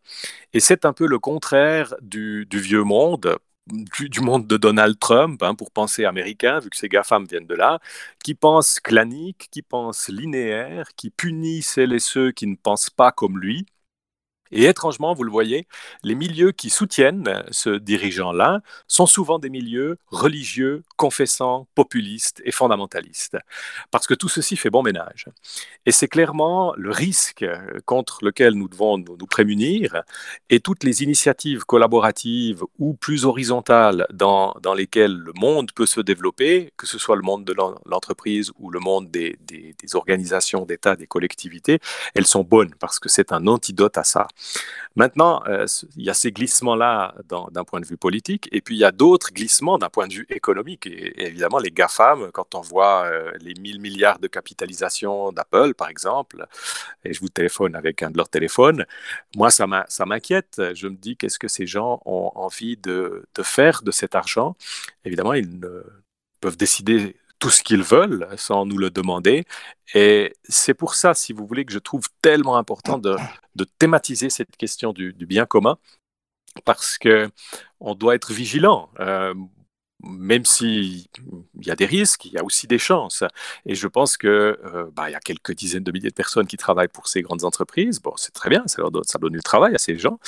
Et 0.54 0.60
c'est 0.60 0.86
un 0.86 0.94
peu 0.94 1.08
le 1.08 1.20
contraire 1.20 1.96
du, 2.02 2.48
vieux 2.52 2.84
monde 2.84 3.38
du, 3.68 4.20
monde 4.20 4.46
de 4.48 4.58
Donald 4.58 5.00
Trump, 5.00 5.42
hein, 5.42 5.56
pour 5.56 5.72
penser 5.72 6.06
américain, 6.06 6.60
vu 6.60 6.70
que 6.70 6.78
ces 6.78 6.90
GAFAM 6.90 7.26
viennent 7.26 7.48
de 7.48 7.56
là, 7.56 7.80
qui 8.24 8.36
pense 8.36 8.80
clanique, 8.80 9.48
qui 9.52 9.62
pense 9.62 10.10
linéaire, 10.10 10.90
qui 10.98 11.10
punit 11.10 11.62
celles 11.62 11.94
et 11.94 12.00
ceux 12.00 12.32
qui 12.32 12.46
ne 12.48 12.56
pensent 12.56 12.90
pas 12.90 13.12
comme 13.12 13.40
lui, 13.40 13.66
et 14.52 14.66
étrangement, 14.66 15.14
vous 15.14 15.24
le 15.24 15.32
voyez, 15.32 15.68
les 16.04 16.16
milieux 16.16 16.52
qui 16.52 16.70
soutiennent 16.70 17.44
ce 17.50 17.72
dirigeant-là 17.72 18.62
sont 18.88 19.06
souvent 19.06 19.40
des 19.40 19.50
milieux 19.50 19.98
religieux, 20.08 20.84
confessants, 20.96 21.68
populistes 21.76 22.42
et 22.46 22.52
fondamentalistes. 22.52 23.38
Parce 23.90 24.06
que 24.06 24.14
tout 24.14 24.30
ceci 24.30 24.56
fait 24.56 24.70
bon 24.70 24.84
ménage. 24.84 25.26
Et 25.86 25.92
c'est 25.92 26.08
clairement 26.08 26.74
le 26.78 26.92
risque 26.92 27.46
contre 27.86 28.24
lequel 28.24 28.54
nous 28.54 28.68
devons 28.68 28.98
nous, 28.98 29.18
prémunir 29.26 30.04
et 30.50 30.60
toutes 30.60 30.84
les 30.84 31.02
initiatives 31.02 31.64
collaboratives 31.66 32.64
ou 32.78 32.94
plus 32.94 33.26
horizontales 33.26 34.06
dans, 34.14 34.56
dans 34.62 34.74
lesquelles 34.76 35.16
le 35.16 35.34
monde 35.36 35.72
peut 35.72 35.86
se 35.88 36.02
développer, 36.02 36.72
que 36.78 36.86
ce 36.86 37.00
soit 37.00 37.16
le 37.16 37.22
monde 37.24 37.46
de 37.46 37.56
l'entreprise 37.86 38.52
ou 38.60 38.70
le 38.70 38.80
monde 38.80 39.10
des, 39.10 39.38
des, 39.48 39.76
des 39.82 39.96
organisations 39.96 40.66
d'État, 40.66 40.96
des 40.96 41.08
collectivités, 41.08 41.80
elles 42.14 42.28
sont 42.28 42.44
bonnes 42.44 42.76
parce 42.80 43.00
que 43.00 43.10
c'est 43.10 43.32
un 43.32 43.48
antidote 43.48 43.98
à 43.98 44.04
ça. 44.04 44.28
Maintenant, 44.96 45.42
euh, 45.48 45.66
il 45.96 46.04
y 46.04 46.10
a 46.10 46.14
ces 46.14 46.32
glissements-là 46.32 47.16
d'un 47.28 47.64
point 47.64 47.80
de 47.80 47.86
vue 47.86 47.98
politique, 47.98 48.48
et 48.52 48.62
puis 48.62 48.76
il 48.76 48.80
y 48.80 48.86
a 48.86 48.92
d'autres 48.92 49.32
glissements 49.34 49.80
d'un 49.80 49.90
point 49.90 50.08
de 50.08 50.14
vue 50.14 50.26
économique. 50.30 50.86
Et, 50.86 51.28
évidemment, 51.28 51.58
les 51.58 51.72
GAFAM, 51.72 52.32
quand 52.32 52.54
on 52.54 52.62
voit 52.62 53.06
euh, 53.06 53.32
les 53.40 53.56
1000 53.56 53.80
milliards 53.80 54.20
de 54.20 54.28
capitalisation 54.28 55.32
d'Apple, 55.32 55.74
par 55.74 55.90
exemple, 55.90 56.46
et 57.04 57.14
je 57.14 57.20
vous 57.20 57.30
téléphone 57.30 57.76
avec 57.76 58.04
un 58.04 58.12
de 58.12 58.18
leurs 58.18 58.30
téléphones, 58.30 58.86
moi, 59.36 59.50
ça 59.50 59.66
m'inquiète. 60.06 60.62
Je 60.76 60.88
me 60.88 60.96
dis, 60.96 61.18
qu'est-ce 61.18 61.40
que 61.40 61.48
ces 61.48 61.66
gens 61.66 62.02
ont 62.06 62.32
envie 62.36 62.78
de, 62.78 63.26
de 63.34 63.44
faire 63.44 63.82
de 63.82 63.92
cet 63.92 64.16
argent? 64.16 64.56
Évidemment, 65.06 65.34
ils 65.34 65.60
ne 65.60 65.84
peuvent 66.40 66.58
décider 66.58 67.16
tout 67.40 67.50
ce 67.50 67.64
qu'ils 67.64 67.84
veulent 67.84 68.28
sans 68.38 68.66
nous 68.66 68.78
le 68.78 68.90
demander. 68.90 69.46
Et 69.94 70.34
c'est 70.48 70.74
pour 70.74 70.96
ça, 70.96 71.14
si 71.14 71.34
vous 71.34 71.46
voulez, 71.46 71.66
que 71.66 71.74
je 71.74 71.80
trouve 71.80 72.08
tellement 72.22 72.58
important 72.58 72.98
de, 72.98 73.18
thématiser 73.80 74.30
cette 74.30 74.56
question 74.58 74.94
du, 74.94 75.14
bien 75.26 75.46
commun, 75.46 75.78
parce 76.66 76.98
que 76.98 77.30
on 77.80 77.96
doit 77.96 78.16
être 78.16 78.32
vigilant. 78.32 78.90
Euh, 79.00 79.34
même 80.04 80.46
s'il 80.46 81.06
y 81.62 81.72
a 81.72 81.76
des 81.76 81.86
risques, 81.86 82.26
il 82.26 82.34
y 82.34 82.38
a 82.38 82.44
aussi 82.44 82.68
des 82.68 82.78
chances. 82.78 83.24
Et 83.66 83.76
je 83.76 83.88
pense 83.88 84.18
que 84.18 84.60
euh, 84.64 84.86
bah, 84.94 85.10
y 85.10 85.16
a 85.16 85.20
quelques 85.20 85.54
dizaines 85.54 85.84
de 85.84 85.92
milliers 85.92 86.10
de 86.10 86.14
personnes 86.14 86.48
qui 86.48 86.58
travaillent 86.58 86.90
pour 86.90 87.08
ces 87.08 87.22
grandes 87.22 87.44
entreprises. 87.44 88.02
Bon, 88.02 88.14
c'est 88.18 88.34
très 88.34 88.50
bien, 88.50 88.64
ça, 88.68 88.82
leur 88.82 88.92
donne 88.92 89.32
du 89.32 89.42
travail 89.42 89.74
à 89.76 89.78
ces 89.78 89.98
gens. 89.98 90.20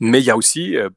Mais 0.00 0.20
il 0.20 0.24
y 0.24 0.30
a 0.30 0.36
aussi, 0.36 0.76
euh, 0.76 0.88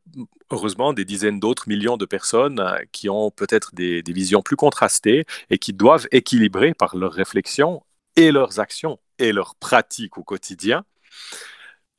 heureusement, 0.50 0.94
des 0.94 1.06
dizaines 1.06 1.40
d'autres 1.40 1.68
millions 1.68 1.98
de 1.98 2.06
personnes 2.06 2.60
euh, 2.60 2.78
qui 2.92 3.10
ont 3.10 3.32
peut-être 3.32 3.76
des, 3.76 4.02
des, 4.02 4.14
visions 4.14 4.42
plus 4.42 4.56
contrastées 4.56 5.26
et 5.50 5.58
qui 5.58 5.74
doivent 5.74 6.08
équilibrer 6.12 6.74
par 6.74 6.96
leurs 6.96 7.14
réflexions 7.14 7.84
et 8.16 8.32
leurs 8.32 8.60
actions 8.60 9.00
et 9.20 9.32
leurs 9.34 9.56
pratiques 9.56 10.18
au 10.18 10.24
quotidien 10.24 10.86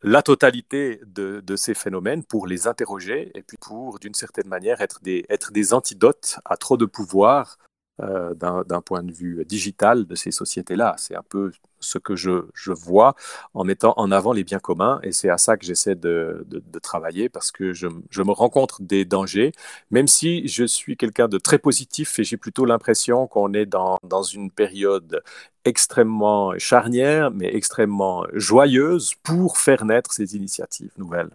la 0.04 0.22
totalité 0.22 1.00
de, 1.06 1.56
ces 1.56 1.72
phénomènes 1.74 2.24
pour 2.24 2.46
les 2.46 2.66
interroger 2.66 3.32
et 3.34 3.42
puis 3.42 3.56
pour, 3.58 3.98
d'une 3.98 4.14
certaine 4.14 4.48
manière, 4.48 4.82
être 4.82 5.00
des, 5.02 5.24
être 5.30 5.50
des 5.50 5.72
antidotes 5.72 6.38
à 6.44 6.56
trop 6.56 6.76
de 6.76 6.84
pouvoir 6.84 7.56
euh, 8.00 8.34
d'un 8.34 8.80
point 8.80 9.04
de 9.04 9.12
vue 9.12 9.44
digital 9.44 10.04
de 10.04 10.14
ces 10.16 10.32
sociétés-là. 10.32 10.96
C'est 10.98 11.14
un 11.14 11.22
peu 11.22 11.52
ce 11.78 11.98
que 11.98 12.16
je, 12.16 12.46
je, 12.52 12.72
vois 12.72 13.14
en 13.54 13.62
mettant 13.62 13.94
en 13.96 14.10
avant 14.10 14.32
les 14.32 14.42
biens 14.42 14.58
communs 14.58 14.98
et 15.04 15.12
c'est 15.12 15.28
à 15.28 15.38
ça 15.38 15.56
que 15.56 15.64
j'essaie 15.64 15.94
de, 15.94 16.44
de, 16.48 16.78
travailler 16.80 17.28
parce 17.28 17.52
que 17.52 17.72
je, 17.72 17.86
je, 18.10 18.22
me 18.22 18.32
rencontre 18.32 18.82
des 18.82 19.04
dangers, 19.04 19.52
même 19.92 20.08
si 20.08 20.48
je 20.48 20.64
suis 20.64 20.96
quelqu'un 20.96 21.28
de 21.28 21.38
très 21.38 21.58
positif 21.58 22.18
et 22.18 22.24
j'ai 22.24 22.36
plutôt 22.36 22.64
l'impression 22.64 23.28
qu'on 23.28 23.52
est 23.52 23.66
dans, 23.66 23.98
dans 24.02 24.24
une 24.24 24.50
période 24.50 25.22
extrêmement 25.64 26.58
charnière 26.58 27.30
mais 27.30 27.54
extrêmement 27.54 28.24
joyeuse 28.32 29.14
pour 29.22 29.56
faire 29.58 29.84
naître 29.84 30.12
ces 30.12 30.34
initiatives 30.34 30.90
nouvelles. 30.98 31.30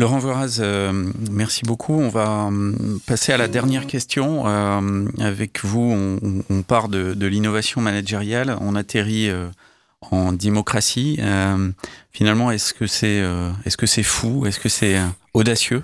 Laurent 0.00 0.20
Voraz, 0.20 0.60
euh, 0.60 0.92
merci 1.28 1.64
beaucoup. 1.64 1.94
On 1.94 2.08
va 2.08 2.50
euh, 2.52 2.98
passer 3.04 3.32
à 3.32 3.36
la 3.36 3.48
dernière 3.48 3.88
question. 3.88 4.44
Euh, 4.46 5.06
avec 5.18 5.64
vous, 5.64 6.14
on, 6.48 6.62
part 6.62 6.88
de, 6.88 7.26
l'innovation 7.26 7.80
managériale. 7.80 8.56
On 8.60 8.76
atterrit 8.76 9.28
en 10.12 10.32
démocratie. 10.32 11.18
finalement, 12.12 12.52
est-ce 12.52 12.74
que 12.74 12.86
c'est 12.86 13.24
est-ce 13.64 13.76
que 13.76 13.86
c'est 13.86 14.04
fou? 14.04 14.46
Est-ce 14.46 14.60
que 14.60 14.68
c'est 14.68 15.00
audacieux? 15.34 15.82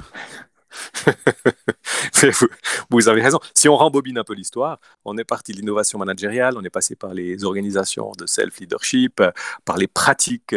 vous 2.91 3.09
avez 3.09 3.23
raison. 3.23 3.39
Si 3.55 3.69
on 3.69 3.77
rembobine 3.77 4.19
un 4.19 4.25
peu 4.25 4.35
l'histoire, 4.35 4.79
on 5.05 5.17
est 5.19 5.25
parti 5.25 5.53
de 5.53 5.59
l'innovation 5.59 5.99
managériale, 5.99 6.55
on 6.57 6.63
est 6.63 6.71
passé 6.71 6.97
par 6.97 7.15
les 7.15 7.45
organisations 7.45 8.13
de 8.19 8.27
self-leadership, 8.27 9.23
par 9.65 9.77
les 9.77 9.87
pratiques, 9.87 10.57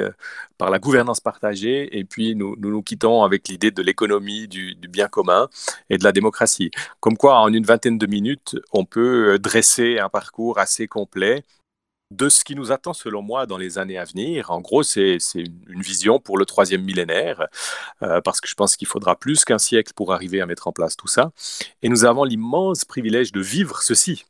par 0.58 0.70
la 0.70 0.80
gouvernance 0.80 1.20
partagée, 1.20 1.98
et 1.98 2.04
puis 2.04 2.36
nous 2.36 2.56
nous, 2.58 2.82
quittons 2.82 3.24
avec 3.24 3.48
l'idée 3.48 3.72
de 3.72 3.82
l'économie, 3.82 4.48
du, 4.48 4.76
du, 4.76 4.88
bien 4.88 5.08
commun 5.08 5.50
et 5.90 5.98
de 5.98 6.04
la 6.04 6.12
démocratie. 6.12 6.72
Comme 7.00 7.18
quoi, 7.18 7.40
en 7.40 7.52
une 7.54 7.66
vingtaine 7.66 7.98
de 7.98 8.08
minutes, 8.08 8.56
on 8.72 8.86
peut 8.86 9.38
dresser 9.40 10.00
un 10.00 10.10
parcours 10.10 10.60
assez 10.60 10.88
complet 10.88 11.44
de 12.12 12.30
ce 12.30 12.44
qui 12.44 12.56
nous 12.56 12.72
attend, 12.72 12.94
selon 12.94 13.22
moi, 13.22 13.46
dans 13.46 13.58
les 13.58 13.78
années 13.78 13.98
à 13.98 14.06
venir. 14.06 14.52
En 14.52 14.62
gros, 14.62 14.84
c'est 14.84 15.18
une 15.36 15.82
vision 15.82 16.20
pour 16.20 16.38
le 16.38 16.46
troisième 16.46 16.84
millénaire, 16.84 17.48
euh, 18.02 18.22
parce 18.22 18.42
que 18.42 18.48
je 18.48 18.56
pense 18.56 18.76
qu'il 18.76 18.88
faudra 18.88 19.16
plus 19.16 19.46
qu'un 19.46 19.58
siècle 19.58 19.94
pour 19.96 20.14
arriver 20.14 20.42
à 20.42 20.46
mettre 20.46 20.68
en 20.68 20.72
place 20.72 20.96
tout 20.96 21.08
ça. 21.08 21.32
Et 21.82 21.90
nous 21.90 22.06
avons 22.06 22.24
l'immense 22.24 22.86
privilège 22.86 23.32
de 23.32 23.42
vivre 23.42 23.82
ceci. 23.82 24.26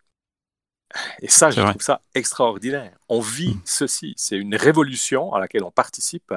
Et 1.22 1.28
ça, 1.28 1.52
je 1.52 1.62
trouve 1.62 1.82
ça 1.82 2.02
extraordinaire. 2.16 2.94
On 3.10 3.20
vit 3.20 3.56
mm. 3.56 3.62
ceci. 3.66 4.14
C'est 4.18 4.38
une 4.38 4.56
révolution 4.56 5.34
à 5.34 5.40
laquelle 5.40 5.64
on 5.64 5.72
participe. 5.72 6.34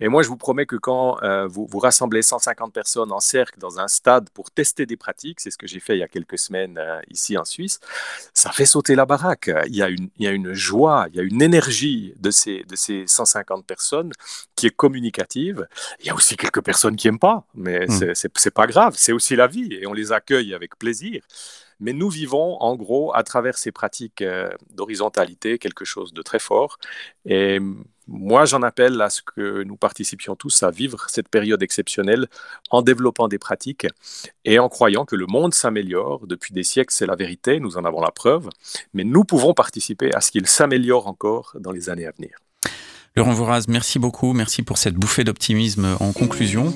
Et 0.00 0.08
moi, 0.08 0.22
je 0.22 0.28
vous 0.28 0.36
promets 0.36 0.66
que 0.66 0.76
quand 0.76 1.22
euh, 1.22 1.46
vous, 1.46 1.66
vous 1.70 1.78
rassemblez 1.78 2.22
150 2.22 2.72
personnes 2.72 3.12
en 3.12 3.20
cercle 3.20 3.58
dans 3.60 3.78
un 3.78 3.88
stade 3.88 4.28
pour 4.30 4.50
tester 4.50 4.86
des 4.86 4.96
pratiques, 4.96 5.40
c'est 5.40 5.50
ce 5.50 5.58
que 5.58 5.66
j'ai 5.66 5.80
fait 5.80 5.96
il 5.96 6.00
y 6.00 6.02
a 6.02 6.08
quelques 6.08 6.38
semaines 6.38 6.78
euh, 6.78 7.00
ici 7.10 7.38
en 7.38 7.44
Suisse, 7.44 7.80
ça 8.34 8.50
fait 8.50 8.66
sauter 8.66 8.94
la 8.96 9.06
baraque. 9.06 9.50
Il 9.66 9.76
y, 9.76 9.82
a 9.82 9.88
une, 9.88 10.08
il 10.18 10.24
y 10.24 10.28
a 10.28 10.32
une 10.32 10.52
joie, 10.52 11.06
il 11.10 11.16
y 11.16 11.20
a 11.20 11.22
une 11.22 11.40
énergie 11.40 12.14
de 12.18 12.30
ces, 12.30 12.64
de 12.64 12.76
ces 12.76 13.04
150 13.06 13.64
personnes 13.64 14.12
qui 14.56 14.66
est 14.66 14.76
communicative. 14.76 15.66
Il 16.00 16.06
y 16.06 16.10
a 16.10 16.14
aussi 16.14 16.36
quelques 16.36 16.62
personnes 16.62 16.96
qui 16.96 17.06
n'aiment 17.06 17.18
pas, 17.18 17.44
mais 17.54 17.86
mm. 17.86 18.14
c'est 18.14 18.50
pas 18.54 18.66
grave. 18.66 18.94
C'est 18.96 19.12
aussi 19.12 19.36
la 19.36 19.46
vie 19.46 19.72
et 19.72 19.86
on 19.86 19.92
les 19.92 20.12
accueille 20.12 20.54
avec 20.54 20.76
plaisir. 20.76 21.22
Mais 21.80 21.92
nous 21.92 22.08
vivons, 22.08 22.60
en 22.62 22.76
gros, 22.76 23.14
à 23.14 23.22
travers 23.22 23.58
ces 23.58 23.72
pratiques 23.72 24.22
euh, 24.22 24.50
d'horizontalité, 24.70 25.58
quelque 25.58 25.84
chose 25.84 26.12
de 26.12 26.22
très 26.22 26.38
fort. 26.38 26.78
Et 27.24 27.60
moi, 28.08 28.44
j'en 28.44 28.62
appelle 28.62 29.00
à 29.00 29.10
ce 29.10 29.20
que 29.22 29.64
nous 29.64 29.76
participions 29.76 30.36
tous 30.36 30.62
à 30.62 30.70
vivre 30.70 31.06
cette 31.08 31.28
période 31.28 31.62
exceptionnelle 31.62 32.28
en 32.70 32.82
développant 32.82 33.26
des 33.28 33.38
pratiques 33.38 33.86
et 34.44 34.58
en 34.58 34.68
croyant 34.68 35.04
que 35.04 35.16
le 35.16 35.26
monde 35.26 35.54
s'améliore. 35.54 36.26
Depuis 36.26 36.54
des 36.54 36.62
siècles, 36.62 36.94
c'est 36.94 37.06
la 37.06 37.16
vérité, 37.16 37.58
nous 37.58 37.76
en 37.76 37.84
avons 37.84 38.00
la 38.00 38.12
preuve, 38.12 38.48
mais 38.94 39.04
nous 39.04 39.24
pouvons 39.24 39.54
participer 39.54 40.14
à 40.14 40.20
ce 40.20 40.30
qu'il 40.30 40.46
s'améliore 40.46 41.08
encore 41.08 41.56
dans 41.58 41.72
les 41.72 41.90
années 41.90 42.06
à 42.06 42.12
venir. 42.12 42.38
Laurent 43.16 43.32
Vouraz, 43.32 43.64
merci 43.68 43.98
beaucoup. 43.98 44.34
Merci 44.34 44.62
pour 44.62 44.76
cette 44.76 44.94
bouffée 44.94 45.24
d'optimisme 45.24 45.96
en 46.00 46.12
conclusion. 46.12 46.74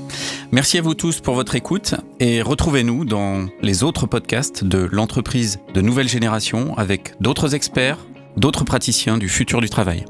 Merci 0.53 0.79
à 0.79 0.83
vous 0.83 0.94
tous 0.94 1.20
pour 1.20 1.35
votre 1.35 1.55
écoute 1.55 1.94
et 2.18 2.40
retrouvez-nous 2.40 3.05
dans 3.05 3.46
les 3.61 3.85
autres 3.85 4.07
podcasts 4.07 4.64
de 4.64 4.88
l'entreprise 4.90 5.61
de 5.74 5.83
nouvelle 5.83 6.09
génération 6.09 6.74
avec 6.79 7.12
d'autres 7.20 7.55
experts, 7.55 7.98
d'autres 8.38 8.64
praticiens 8.64 9.18
du 9.18 9.29
futur 9.29 9.61
du 9.61 9.68
travail. 9.68 10.07